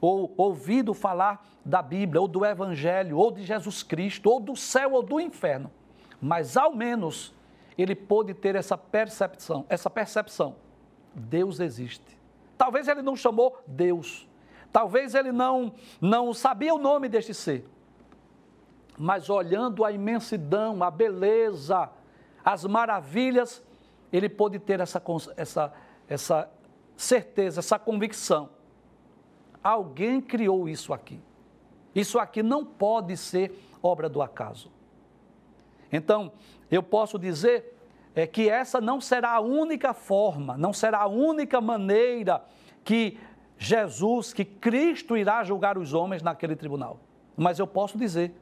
ou 0.00 0.32
ouvido 0.36 0.94
falar 0.94 1.46
da 1.64 1.82
Bíblia, 1.82 2.20
ou 2.20 2.28
do 2.28 2.44
Evangelho, 2.44 3.18
ou 3.18 3.30
de 3.30 3.44
Jesus 3.44 3.82
Cristo, 3.82 4.30
ou 4.30 4.40
do 4.40 4.56
céu 4.56 4.92
ou 4.92 5.02
do 5.02 5.20
inferno, 5.20 5.70
mas 6.20 6.56
ao 6.56 6.74
menos 6.74 7.34
ele 7.76 7.94
pôde 7.94 8.32
ter 8.32 8.56
essa 8.56 8.76
percepção, 8.76 9.66
essa 9.68 9.90
percepção. 9.90 10.56
Deus 11.14 11.60
existe. 11.60 12.18
Talvez 12.56 12.88
ele 12.88 13.02
não 13.02 13.14
chamou 13.14 13.62
Deus. 13.66 14.26
Talvez 14.72 15.14
ele 15.14 15.32
não 15.32 15.72
não 16.00 16.32
sabia 16.32 16.74
o 16.74 16.78
nome 16.78 17.08
deste 17.08 17.34
ser. 17.34 17.68
Mas 18.98 19.28
olhando 19.28 19.84
a 19.84 19.92
imensidão, 19.92 20.82
a 20.82 20.90
beleza, 20.90 21.90
as 22.46 22.64
maravilhas, 22.64 23.60
ele 24.12 24.28
pôde 24.28 24.60
ter 24.60 24.78
essa, 24.78 25.02
essa, 25.36 25.72
essa 26.06 26.48
certeza, 26.96 27.58
essa 27.58 27.76
convicção. 27.76 28.50
Alguém 29.60 30.20
criou 30.20 30.68
isso 30.68 30.92
aqui. 30.92 31.20
Isso 31.92 32.20
aqui 32.20 32.44
não 32.44 32.64
pode 32.64 33.16
ser 33.16 33.52
obra 33.82 34.08
do 34.08 34.22
acaso. 34.22 34.70
Então, 35.90 36.30
eu 36.70 36.84
posso 36.84 37.18
dizer 37.18 37.76
é, 38.14 38.28
que 38.28 38.48
essa 38.48 38.80
não 38.80 39.00
será 39.00 39.32
a 39.32 39.40
única 39.40 39.92
forma, 39.92 40.56
não 40.56 40.72
será 40.72 41.00
a 41.00 41.08
única 41.08 41.60
maneira 41.60 42.44
que 42.84 43.18
Jesus, 43.58 44.32
que 44.32 44.44
Cristo 44.44 45.16
irá 45.16 45.42
julgar 45.42 45.76
os 45.76 45.92
homens 45.92 46.22
naquele 46.22 46.54
tribunal. 46.54 47.00
Mas 47.36 47.58
eu 47.58 47.66
posso 47.66 47.98
dizer 47.98 48.32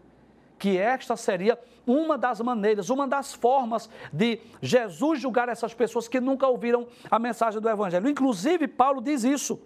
que 0.65 0.79
esta 0.79 1.15
seria 1.15 1.59
uma 1.87 2.17
das 2.17 2.41
maneiras, 2.41 2.89
uma 2.89 3.07
das 3.07 3.35
formas 3.35 3.91
de 4.11 4.41
Jesus 4.63 5.21
julgar 5.21 5.47
essas 5.47 5.75
pessoas 5.75 6.09
que 6.09 6.19
nunca 6.19 6.49
ouviram 6.49 6.87
a 7.11 7.19
mensagem 7.19 7.61
do 7.61 7.69
Evangelho. 7.69 8.09
Inclusive, 8.09 8.67
Paulo 8.67 9.03
diz 9.03 9.25
isso. 9.25 9.61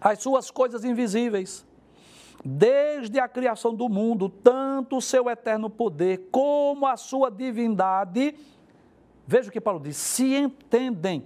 As 0.00 0.20
suas 0.20 0.50
coisas 0.50 0.82
invisíveis, 0.82 1.64
desde 2.44 3.20
a 3.20 3.28
criação 3.28 3.72
do 3.72 3.88
mundo, 3.88 4.28
tanto 4.28 4.96
o 4.96 5.00
seu 5.00 5.30
eterno 5.30 5.70
poder 5.70 6.28
como 6.32 6.84
a 6.84 6.96
sua 6.96 7.30
divindade, 7.30 8.34
veja 9.28 9.48
o 9.48 9.52
que 9.52 9.60
Paulo 9.60 9.78
diz, 9.78 9.96
se 9.96 10.34
entendem 10.34 11.24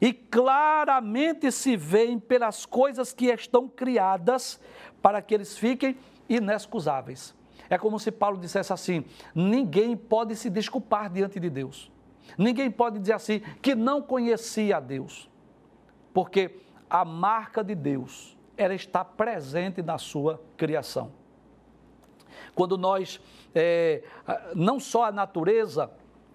e 0.00 0.12
claramente 0.12 1.52
se 1.52 1.76
veem 1.76 2.18
pelas 2.18 2.66
coisas 2.66 3.12
que 3.12 3.26
estão 3.26 3.68
criadas 3.68 4.60
para 5.00 5.22
que 5.22 5.32
eles 5.32 5.56
fiquem 5.56 5.96
inexcusáveis. 6.28 7.40
É 7.72 7.78
como 7.78 7.98
se 7.98 8.12
Paulo 8.12 8.36
dissesse 8.36 8.70
assim: 8.70 9.02
ninguém 9.34 9.96
pode 9.96 10.36
se 10.36 10.50
desculpar 10.50 11.08
diante 11.08 11.40
de 11.40 11.48
Deus. 11.48 11.90
Ninguém 12.36 12.70
pode 12.70 12.98
dizer 12.98 13.14
assim 13.14 13.40
que 13.62 13.74
não 13.74 14.02
conhecia 14.02 14.76
a 14.76 14.80
Deus. 14.80 15.26
Porque 16.12 16.60
a 16.90 17.02
marca 17.02 17.64
de 17.64 17.74
Deus, 17.74 18.36
ela 18.58 18.74
está 18.74 19.02
presente 19.02 19.80
na 19.80 19.96
sua 19.96 20.38
criação. 20.54 21.12
Quando 22.54 22.76
nós, 22.76 23.18
é, 23.54 24.04
não 24.54 24.78
só 24.78 25.06
a 25.06 25.12
natureza, 25.12 25.90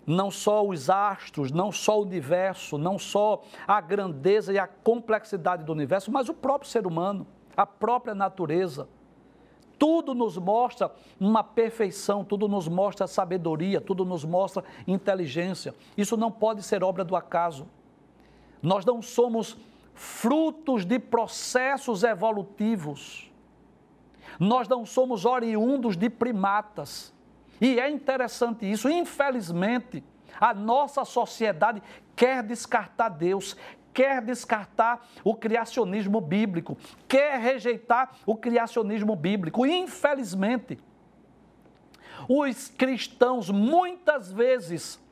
não 0.07 0.31
só 0.31 0.65
os 0.65 0.89
astros, 0.89 1.51
não 1.51 1.71
só 1.71 1.99
o 1.99 2.01
universo, 2.01 2.79
não 2.79 2.97
só 2.97 3.43
a 3.67 3.79
grandeza 3.79 4.51
e 4.51 4.57
a 4.57 4.65
complexidade 4.65 5.63
do 5.63 5.71
universo, 5.71 6.11
mas 6.11 6.29
o 6.29 6.33
próprio 6.33 6.67
ser 6.67 6.87
humano, 6.87 7.27
a 7.55 7.67
própria 7.67 8.15
natureza, 8.15 8.89
tudo 9.77 10.13
nos 10.13 10.37
mostra 10.37 10.91
uma 11.19 11.43
perfeição, 11.43 12.23
tudo 12.23 12.47
nos 12.47 12.67
mostra 12.67 13.07
sabedoria, 13.07 13.79
tudo 13.79 14.03
nos 14.03 14.25
mostra 14.25 14.63
inteligência. 14.87 15.73
Isso 15.97 16.17
não 16.17 16.31
pode 16.31 16.63
ser 16.63 16.83
obra 16.83 17.03
do 17.03 17.15
acaso. 17.15 17.67
Nós 18.61 18.85
não 18.85 19.01
somos 19.01 19.57
frutos 19.93 20.85
de 20.85 20.99
processos 20.99 22.03
evolutivos. 22.03 23.31
Nós 24.39 24.67
não 24.67 24.85
somos 24.85 25.25
oriundos 25.25 25.97
de 25.97 26.09
primatas. 26.09 27.13
E 27.59 27.79
é 27.79 27.89
interessante 27.89 28.69
isso, 28.69 28.89
infelizmente, 28.89 30.03
a 30.39 30.53
nossa 30.53 31.03
sociedade 31.03 31.81
quer 32.15 32.43
descartar 32.43 33.09
Deus, 33.09 33.55
quer 33.97 34.21
descartar 34.21 35.07
o 35.23 35.33
criacionismo 35.33 36.21
bíblico, 36.21 36.77
quer 37.07 37.39
rejeitar 37.39 38.11
o 38.27 38.35
criacionismo 38.35 39.15
bíblico. 39.15 39.65
Infelizmente, 39.65 40.77
os 42.29 42.69
cristãos 42.69 43.49
muitas 43.49 44.31
vezes 44.31 45.03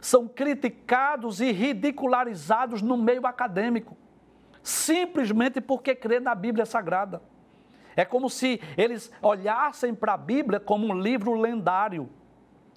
são 0.00 0.28
criticados 0.28 1.40
e 1.40 1.50
ridicularizados 1.50 2.80
no 2.80 2.96
meio 2.96 3.26
acadêmico, 3.26 3.96
simplesmente 4.62 5.60
porque 5.60 5.92
crê 5.92 6.20
na 6.20 6.36
Bíblia 6.36 6.64
Sagrada. 6.64 7.20
É 7.96 8.04
como 8.04 8.30
se 8.30 8.60
eles 8.76 9.10
olhassem 9.20 9.92
para 9.96 10.12
a 10.12 10.16
Bíblia 10.16 10.60
como 10.60 10.86
um 10.86 10.96
livro 10.96 11.34
lendário, 11.34 12.08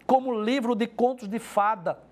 como 0.08 0.32
um 0.32 0.42
livro 0.42 0.74
de 0.74 0.88
contos 0.88 1.28
de 1.28 1.38
fada 1.38 2.10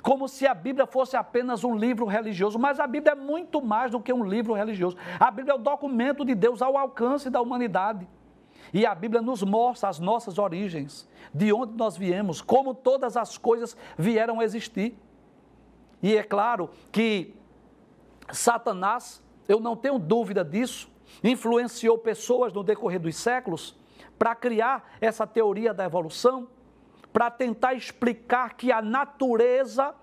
como 0.00 0.28
se 0.28 0.46
a 0.46 0.54
Bíblia 0.54 0.86
fosse 0.86 1.16
apenas 1.16 1.64
um 1.64 1.76
livro 1.76 2.06
religioso, 2.06 2.58
mas 2.58 2.80
a 2.80 2.86
Bíblia 2.86 3.12
é 3.12 3.14
muito 3.16 3.60
mais 3.60 3.90
do 3.90 4.00
que 4.00 4.12
um 4.12 4.24
livro 4.24 4.54
religioso. 4.54 4.96
A 5.18 5.30
Bíblia 5.30 5.52
é 5.52 5.56
o 5.56 5.58
documento 5.58 6.24
de 6.24 6.34
Deus 6.34 6.62
ao 6.62 6.76
alcance 6.78 7.28
da 7.28 7.40
humanidade. 7.40 8.08
E 8.72 8.86
a 8.86 8.94
Bíblia 8.94 9.20
nos 9.20 9.42
mostra 9.42 9.88
as 9.88 9.98
nossas 9.98 10.38
origens, 10.38 11.08
de 11.34 11.52
onde 11.52 11.74
nós 11.74 11.96
viemos, 11.96 12.40
como 12.40 12.74
todas 12.74 13.16
as 13.16 13.36
coisas 13.36 13.76
vieram 13.98 14.40
a 14.40 14.44
existir. 14.44 14.96
E 16.02 16.16
é 16.16 16.22
claro 16.22 16.70
que 16.90 17.34
Satanás, 18.30 19.22
eu 19.46 19.60
não 19.60 19.76
tenho 19.76 19.98
dúvida 19.98 20.44
disso, 20.44 20.90
influenciou 21.22 21.98
pessoas 21.98 22.52
no 22.52 22.62
decorrer 22.62 22.98
dos 22.98 23.16
séculos 23.16 23.76
para 24.18 24.34
criar 24.34 24.96
essa 25.00 25.26
teoria 25.26 25.74
da 25.74 25.84
evolução, 25.84 26.48
para 27.12 27.30
tentar 27.30 27.74
explicar 27.74 28.54
que 28.54 28.72
a 28.72 28.80
natureza, 28.80 29.94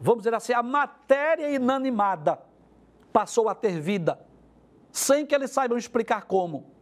vamos 0.00 0.22
dizer 0.22 0.34
assim, 0.34 0.52
a 0.52 0.62
matéria 0.62 1.50
inanimada 1.50 2.40
passou 3.12 3.48
a 3.48 3.54
ter 3.54 3.80
vida, 3.80 4.18
sem 4.90 5.26
que 5.26 5.34
eles 5.34 5.50
saibam 5.50 5.76
explicar 5.76 6.22
como. 6.22 6.72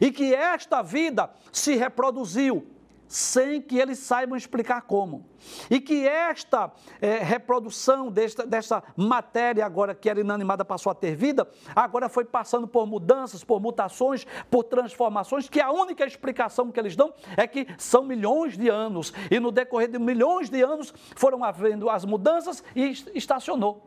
E 0.00 0.10
que 0.10 0.34
esta 0.34 0.82
vida 0.82 1.30
se 1.52 1.76
reproduziu, 1.76 2.66
sem 3.08 3.60
que 3.62 3.78
eles 3.78 3.98
saibam 3.98 4.36
explicar 4.36 4.82
como. 4.82 5.26
E 5.70 5.80
que 5.80 6.06
esta 6.06 6.70
é, 7.00 7.16
reprodução 7.18 8.10
desta, 8.10 8.46
desta 8.46 8.82
matéria 8.94 9.64
agora 9.64 9.94
que 9.94 10.10
era 10.10 10.20
inanimada 10.20 10.64
passou 10.64 10.92
a 10.92 10.94
ter 10.94 11.16
vida, 11.16 11.48
agora 11.74 12.08
foi 12.08 12.24
passando 12.24 12.68
por 12.68 12.86
mudanças, 12.86 13.42
por 13.42 13.60
mutações, 13.60 14.26
por 14.50 14.64
transformações, 14.64 15.48
que 15.48 15.60
a 15.60 15.70
única 15.70 16.04
explicação 16.04 16.70
que 16.70 16.78
eles 16.78 16.94
dão 16.94 17.14
é 17.36 17.46
que 17.46 17.66
são 17.78 18.04
milhões 18.04 18.58
de 18.58 18.68
anos. 18.68 19.12
E 19.30 19.40
no 19.40 19.50
decorrer 19.50 19.90
de 19.90 19.98
milhões 19.98 20.50
de 20.50 20.62
anos 20.62 20.92
foram 21.16 21.42
havendo 21.42 21.88
as 21.88 22.04
mudanças 22.04 22.62
e 22.76 22.92
estacionou. 23.14 23.86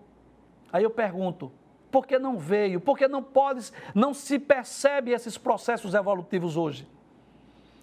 Aí 0.73 0.83
eu 0.83 0.89
pergunto, 0.89 1.51
por 1.91 2.07
que 2.07 2.17
não 2.17 2.39
veio? 2.39 2.79
Por 2.79 2.97
que 2.97 3.07
não 3.07 3.21
pode, 3.21 3.71
não 3.93 4.13
se 4.13 4.39
percebe 4.39 5.11
esses 5.11 5.37
processos 5.37 5.93
evolutivos 5.93 6.55
hoje? 6.55 6.87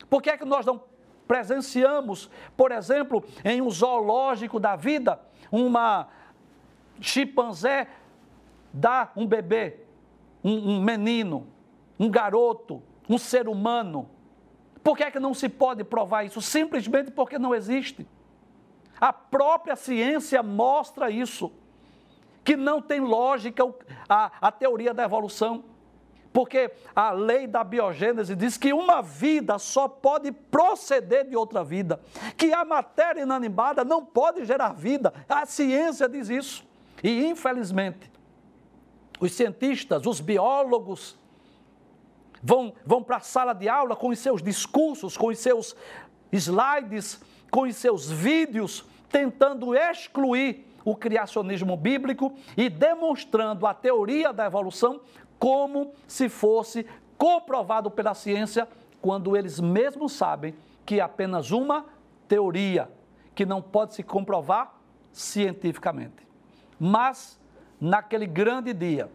Por 0.08 0.22
que 0.22 0.30
é 0.30 0.38
que 0.38 0.44
nós 0.44 0.64
não 0.64 0.82
presenciamos, 1.28 2.30
por 2.56 2.72
exemplo, 2.72 3.22
em 3.44 3.60
um 3.60 3.70
zoológico 3.70 4.58
da 4.58 4.74
vida, 4.74 5.20
uma 5.52 6.08
chimpanzé 7.00 7.86
dá 8.72 9.12
um 9.14 9.26
bebê, 9.26 9.80
um, 10.42 10.76
um 10.76 10.82
menino, 10.82 11.46
um 12.00 12.10
garoto, 12.10 12.82
um 13.08 13.18
ser 13.18 13.46
humano. 13.46 14.08
Por 14.82 14.96
que 14.96 15.04
é 15.04 15.10
que 15.10 15.20
não 15.20 15.34
se 15.34 15.48
pode 15.48 15.84
provar 15.84 16.24
isso? 16.24 16.40
Simplesmente 16.40 17.10
porque 17.10 17.38
não 17.38 17.54
existe. 17.54 18.06
A 19.00 19.12
própria 19.12 19.76
ciência 19.76 20.42
mostra 20.42 21.10
isso, 21.10 21.52
que 22.42 22.56
não 22.56 22.80
tem 22.80 23.00
lógica 23.00 23.62
a, 24.08 24.32
a 24.40 24.50
teoria 24.50 24.94
da 24.94 25.04
evolução. 25.04 25.64
Porque 26.32 26.70
a 26.94 27.10
lei 27.10 27.46
da 27.46 27.64
biogênese 27.64 28.36
diz 28.36 28.56
que 28.56 28.72
uma 28.72 29.00
vida 29.02 29.58
só 29.58 29.88
pode 29.88 30.30
proceder 30.30 31.28
de 31.28 31.36
outra 31.36 31.64
vida, 31.64 32.00
que 32.36 32.52
a 32.52 32.64
matéria 32.64 33.22
inanimada 33.22 33.84
não 33.84 34.04
pode 34.04 34.44
gerar 34.44 34.72
vida. 34.72 35.12
A 35.28 35.46
ciência 35.46 36.08
diz 36.08 36.28
isso. 36.28 36.66
E 37.02 37.26
infelizmente, 37.26 38.10
os 39.20 39.32
cientistas, 39.32 40.06
os 40.06 40.20
biólogos, 40.20 41.18
vão, 42.42 42.72
vão 42.84 43.02
para 43.02 43.16
a 43.16 43.20
sala 43.20 43.52
de 43.52 43.68
aula 43.68 43.96
com 43.96 44.08
os 44.08 44.18
seus 44.18 44.42
discursos, 44.42 45.16
com 45.16 45.28
os 45.28 45.38
seus 45.38 45.74
slides, 46.32 47.20
com 47.50 47.62
os 47.62 47.76
seus 47.76 48.10
vídeos, 48.10 48.84
tentando 49.10 49.74
excluir 49.74 50.66
o 50.84 50.94
criacionismo 50.94 51.76
bíblico 51.76 52.34
e 52.56 52.68
demonstrando 52.68 53.66
a 53.66 53.74
teoria 53.74 54.32
da 54.32 54.46
evolução 54.46 55.00
como 55.38 55.92
se 56.06 56.28
fosse 56.28 56.86
comprovado 57.16 57.90
pela 57.90 58.14
ciência, 58.14 58.68
quando 59.00 59.36
eles 59.36 59.60
mesmos 59.60 60.12
sabem 60.12 60.54
que 60.84 61.00
é 61.00 61.02
apenas 61.02 61.50
uma 61.50 61.84
teoria, 62.26 62.90
que 63.34 63.46
não 63.46 63.62
pode 63.62 63.94
se 63.94 64.02
comprovar 64.02 64.74
cientificamente. 65.12 66.26
Mas, 66.78 67.40
naquele 67.80 68.26
grande 68.26 68.72
dia, 68.72 69.10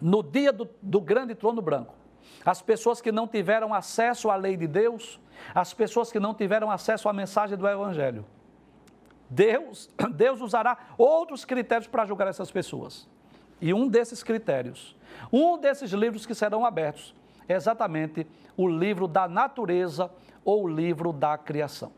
no 0.00 0.22
dia 0.22 0.52
do, 0.52 0.68
do 0.80 1.00
grande 1.00 1.34
trono 1.34 1.62
branco, 1.62 1.94
as 2.44 2.60
pessoas 2.60 3.00
que 3.00 3.12
não 3.12 3.26
tiveram 3.26 3.72
acesso 3.72 4.30
à 4.30 4.36
lei 4.36 4.56
de 4.56 4.66
Deus, 4.66 5.20
as 5.54 5.72
pessoas 5.72 6.12
que 6.12 6.20
não 6.20 6.34
tiveram 6.34 6.70
acesso 6.70 7.08
à 7.08 7.12
mensagem 7.12 7.56
do 7.56 7.66
Evangelho, 7.66 8.24
Deus, 9.28 9.90
Deus 10.14 10.40
usará 10.40 10.76
outros 10.98 11.44
critérios 11.44 11.86
para 11.86 12.04
julgar 12.04 12.28
essas 12.28 12.50
pessoas. 12.50 13.08
E 13.60 13.72
um 13.72 13.88
desses 13.88 14.22
critérios, 14.22 14.96
um 15.32 15.58
desses 15.58 15.90
livros 15.92 16.26
que 16.26 16.34
serão 16.34 16.64
abertos, 16.64 17.14
é 17.48 17.54
exatamente 17.54 18.26
o 18.56 18.68
livro 18.68 19.06
da 19.06 19.28
natureza 19.28 20.10
ou 20.44 20.64
o 20.64 20.68
livro 20.68 21.12
da 21.12 21.36
criação. 21.36 21.92